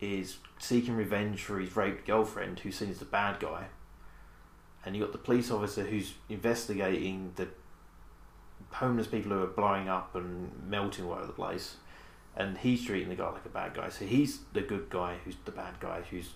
[0.00, 3.66] is seeking revenge for his raped girlfriend, who's seen as the bad guy.
[4.84, 7.48] And you got the police officer who's investigating the
[8.70, 11.76] homeless people who are blowing up and melting all over the place,
[12.36, 13.88] and he's treating the guy like a bad guy.
[13.88, 16.30] So he's the good guy who's the bad guy who's.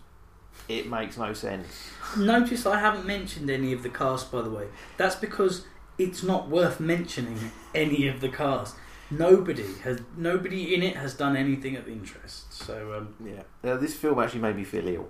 [0.69, 1.91] It makes no sense.
[2.17, 4.67] Notice I haven't mentioned any of the cast, by the way.
[4.97, 5.65] That's because
[5.97, 8.75] it's not worth mentioning any of the cast.
[9.11, 12.53] Nobody has nobody in it has done anything of interest.
[12.53, 13.43] So um, Yeah.
[13.63, 15.09] Now, this film actually made me feel ill.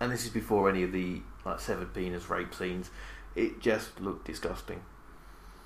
[0.00, 2.90] And this is before any of the like severed penis rape scenes.
[3.34, 4.82] It just looked disgusting.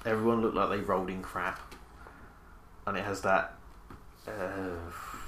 [0.05, 1.75] Everyone looked like they rolled in crap.
[2.87, 3.55] And it has that
[4.29, 4.77] uh,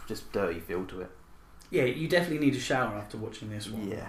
[0.06, 1.10] just dirty feel to it.
[1.70, 3.88] yeah, you definitely need a shower after watching this one.
[3.88, 4.08] Yeah.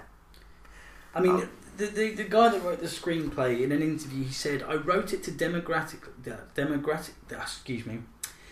[1.14, 1.50] I mean, oh.
[1.78, 5.14] the, the the guy that wrote the screenplay in an interview, he said, "I wrote
[5.14, 6.02] it to democratic,
[6.54, 8.00] democratic, excuse me,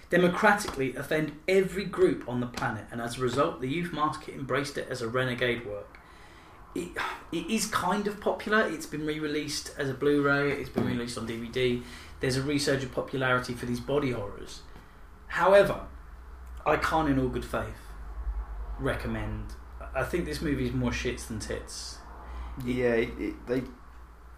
[0.09, 4.77] democratically offend every group on the planet, and as a result, the youth market embraced
[4.77, 5.99] it as a renegade work.
[6.75, 6.89] It,
[7.31, 8.61] it is kind of popular.
[8.67, 10.51] It's been re-released as a Blu-ray.
[10.51, 11.81] It's been released on DVD.
[12.19, 14.61] there's a resurgence of popularity for these body horrors.
[15.27, 15.81] However,
[16.65, 17.81] I can't, in all good faith,
[18.79, 19.53] recommend.
[19.95, 21.97] I think this movie is more shits than tits.
[22.65, 23.63] Yeah, it, it, they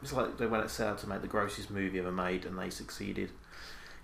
[0.01, 2.69] it's like they went set out to make the grossest movie ever made, and they
[2.69, 3.31] succeeded.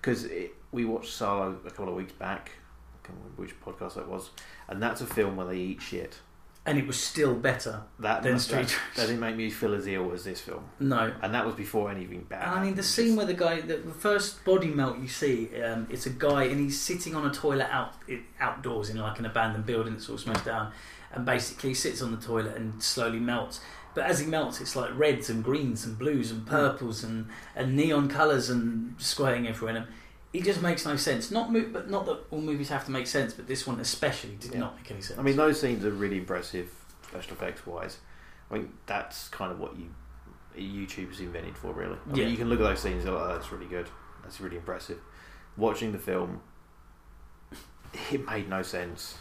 [0.02, 0.28] Because
[0.72, 2.52] we watched Salò a couple of weeks back.
[2.94, 4.30] I can't remember which podcast that was,
[4.68, 6.20] and that's a film where they eat shit.
[6.68, 9.86] And it was still better That than Street that, that didn't make me feel as
[9.86, 10.64] ill as this film.
[10.80, 11.14] No.
[11.22, 12.48] and that was before anything bad.
[12.48, 15.86] I mean, the scene where the guy, the, the first body melt you see, um,
[15.92, 17.94] it's a guy and he's sitting on a toilet out
[18.40, 20.72] outdoors in like an abandoned building that's all smashed down,
[21.12, 23.62] and basically he sits on the toilet and slowly melts.
[23.96, 27.76] But as he melts, it's like reds and greens and blues and purples and, and
[27.76, 29.78] neon colours and squirting everywhere.
[29.78, 29.88] And
[30.34, 31.32] it just makes no sense.
[31.32, 34.36] Not mo- but not that all movies have to make sense, but this one especially
[34.36, 34.60] did Yeah.
[34.60, 35.18] not make any sense.
[35.18, 36.70] I mean, those scenes are really impressive,
[37.08, 38.00] special effects wise.
[38.52, 39.88] I mean, that's kind of what you
[40.58, 41.96] YouTube's invented for, really.
[41.96, 42.24] I Yeah.
[42.26, 43.88] mean, you can look at those scenes and go, oh, that's really good.
[44.24, 45.00] That's really impressive.
[45.58, 46.42] Watching the film,
[48.12, 49.16] it made no sense.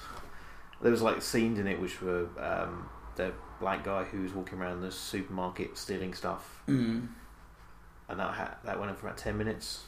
[0.83, 4.59] There was like scenes in it which were um, the black guy who was walking
[4.59, 7.09] around the supermarket stealing stuff, Mm.
[8.09, 9.85] and that ha- that went on for about ten minutes,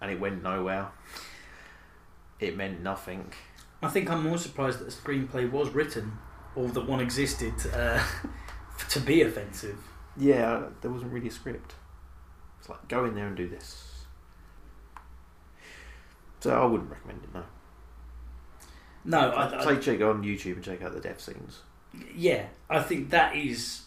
[0.00, 0.88] and it went nowhere.
[2.40, 3.32] It meant nothing.
[3.82, 6.18] I think I'm more surprised that the screenplay was written
[6.54, 8.02] or that one existed uh,
[8.90, 9.78] to be offensive.
[10.16, 11.74] Yeah, there wasn't really a script.
[12.58, 14.04] It's like go in there and do this.
[16.40, 17.34] So I wouldn't recommend it.
[17.34, 17.42] No.
[19.04, 21.60] No, I, I, Say check on YouTube and check out the death scenes.
[22.14, 23.82] Yeah, I think that is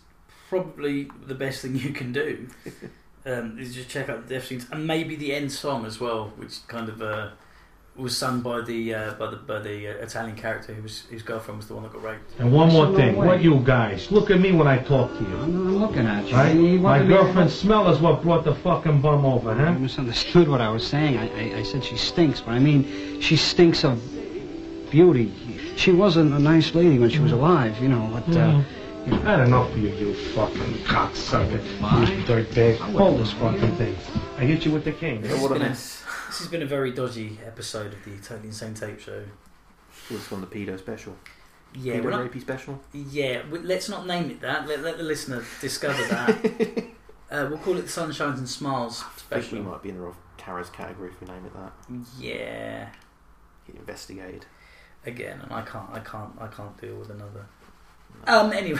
[0.49, 2.47] probably the best thing you can do.
[3.25, 6.31] um, is just check out the death scenes and maybe the end song as well,
[6.37, 7.29] which kind of uh,
[7.95, 11.21] was sung by the uh, by the by the uh, Italian character who was whose
[11.21, 12.31] girlfriend was the one that got raped.
[12.39, 13.27] And one more thing, way.
[13.27, 15.37] what you guys, look at me when I talk to you.
[15.37, 16.35] I'm looking at you.
[16.35, 16.55] Right?
[16.55, 19.59] You My wanted me- girlfriend's smell is what brought the fucking bum over, huh?
[19.59, 19.79] You huh?
[19.79, 21.17] misunderstood what I was saying.
[21.17, 24.01] I, I, I said she stinks, but I mean she stinks of
[24.89, 25.31] beauty.
[25.81, 28.07] She wasn't a nice lady when she was alive, you know.
[28.13, 28.61] But uh,
[29.01, 29.25] Mm.
[29.25, 31.59] I had enough of you, you fucking cocksucker.
[32.07, 32.75] You dirtbag.
[32.77, 33.95] Hold this fucking thing.
[34.37, 35.23] I hit you with the cane.
[35.23, 38.75] This has, been a, this has been a very dodgy episode of the Totally Insane
[38.75, 39.23] Tape Show.
[40.11, 41.15] It's on the pedo special.
[41.73, 42.79] Yeah, pedo we're not- rapey special.
[42.93, 44.67] Yeah, w- let's not name it that.
[44.67, 46.85] Let, let the listener discover that.
[47.31, 49.57] uh, we'll call it the Sunshines and Smiles I think special.
[49.57, 51.73] we might be in the wrong Kara's category if we name it that.
[52.19, 52.89] Yeah,
[53.65, 54.45] Get investigated.
[55.05, 57.45] Again, and I can't, I can't, I can't deal with another.
[58.27, 58.51] Um.
[58.53, 58.79] Anyway,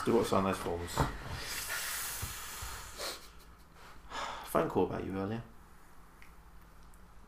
[0.00, 0.90] Still got to sign those forms.
[4.46, 5.42] Phone call about you earlier.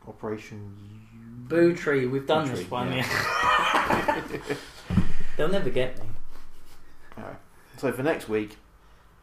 [0.07, 0.73] Operation
[1.47, 2.05] Boo Tree.
[2.05, 2.93] We've done Boo this Tree, one.
[2.93, 4.21] Yeah.
[5.37, 6.05] They'll never get me.
[7.17, 7.37] Alright.
[7.77, 8.57] So for next week,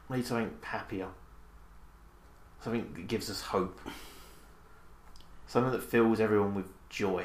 [0.08, 1.08] we need something happier.
[2.62, 3.80] Something that gives us hope.
[5.46, 7.24] Something that fills everyone with joy.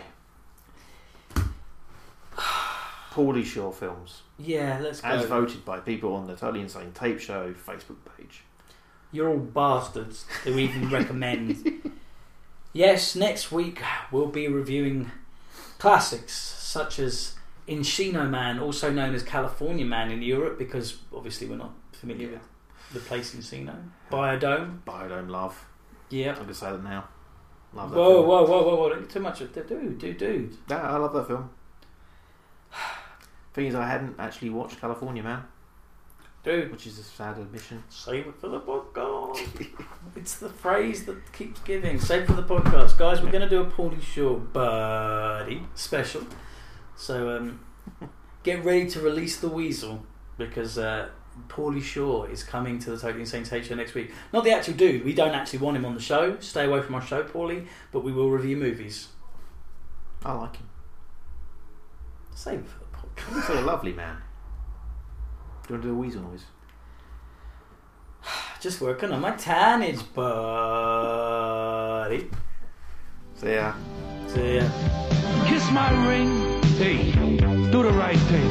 [3.20, 4.22] Pauly Shore films.
[4.38, 5.10] Yeah, let's go.
[5.10, 8.44] As voted by people on the Totally Insane Tape Show Facebook page.
[9.12, 11.91] You're all bastards who even recommend.
[12.72, 13.82] Yes, next week
[14.12, 15.10] we'll be reviewing
[15.80, 17.34] classics such as
[17.68, 22.41] Encino Man, also known as California Man in Europe, because obviously we're not familiar with
[22.94, 23.76] the place Encino.
[24.12, 24.82] Biodome.
[24.86, 25.66] Biodome Love.
[26.12, 26.30] Yeah.
[26.30, 27.06] I'm going to say that now.
[27.74, 28.28] Love that Whoa, film.
[28.28, 29.02] whoa, whoa, whoa, whoa!
[29.02, 29.40] Too much.
[29.40, 30.58] Dude, dude, dude.
[30.70, 31.50] Yeah, I love that film.
[33.60, 35.44] Thing is, I hadn't actually watched California Man.
[36.45, 36.72] Dude.
[36.72, 37.84] Which is a sad admission.
[37.90, 39.68] Save it for the podcast.
[40.15, 41.99] it's the phrase that keeps giving.
[41.99, 43.22] Save it for the podcast, guys.
[43.22, 46.26] We're going to do a Pauly Shore buddy special.
[46.95, 47.60] So um,
[48.44, 50.06] get ready to release the weasel
[50.38, 51.10] because uh,
[51.49, 54.14] Pauly Shore is coming to the Totally Insane Tape Show next week.
[54.31, 55.03] Not the actual dude.
[55.03, 56.40] We don't actually want him on the show.
[56.40, 57.68] Stay away from our show, Pauly.
[57.91, 59.10] But we will review movies.
[60.23, 60.69] I like him.
[62.34, 62.78] Save
[63.20, 63.54] it for.
[63.54, 64.18] He's a lovely man.
[65.68, 66.46] Do you want to do a weasel noise?
[68.62, 70.40] Just working on my tannage, buddy.
[73.36, 73.74] See ya.
[74.28, 74.70] See ya.
[75.46, 76.62] Kiss my ring.
[76.78, 77.12] Hey,
[77.72, 78.50] do the right thing.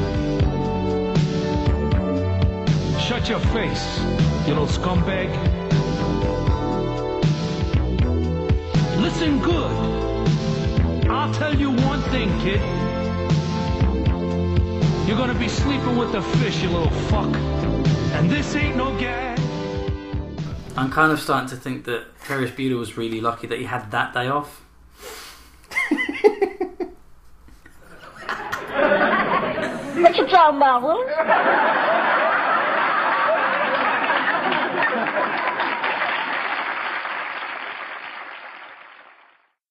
[3.01, 4.01] Shut your face,
[4.47, 5.31] you little scumbag.
[9.01, 11.09] Listen good.
[11.09, 12.88] I'll tell you one thing, kid.
[15.09, 17.35] You're gonna be sleeping with the fish, you little fuck.
[18.13, 19.41] And this ain't no gag.
[20.77, 23.91] I'm kind of starting to think that Ferris Bueller was really lucky that he had
[23.91, 24.61] that day off.
[29.97, 31.98] What you talking about, Will?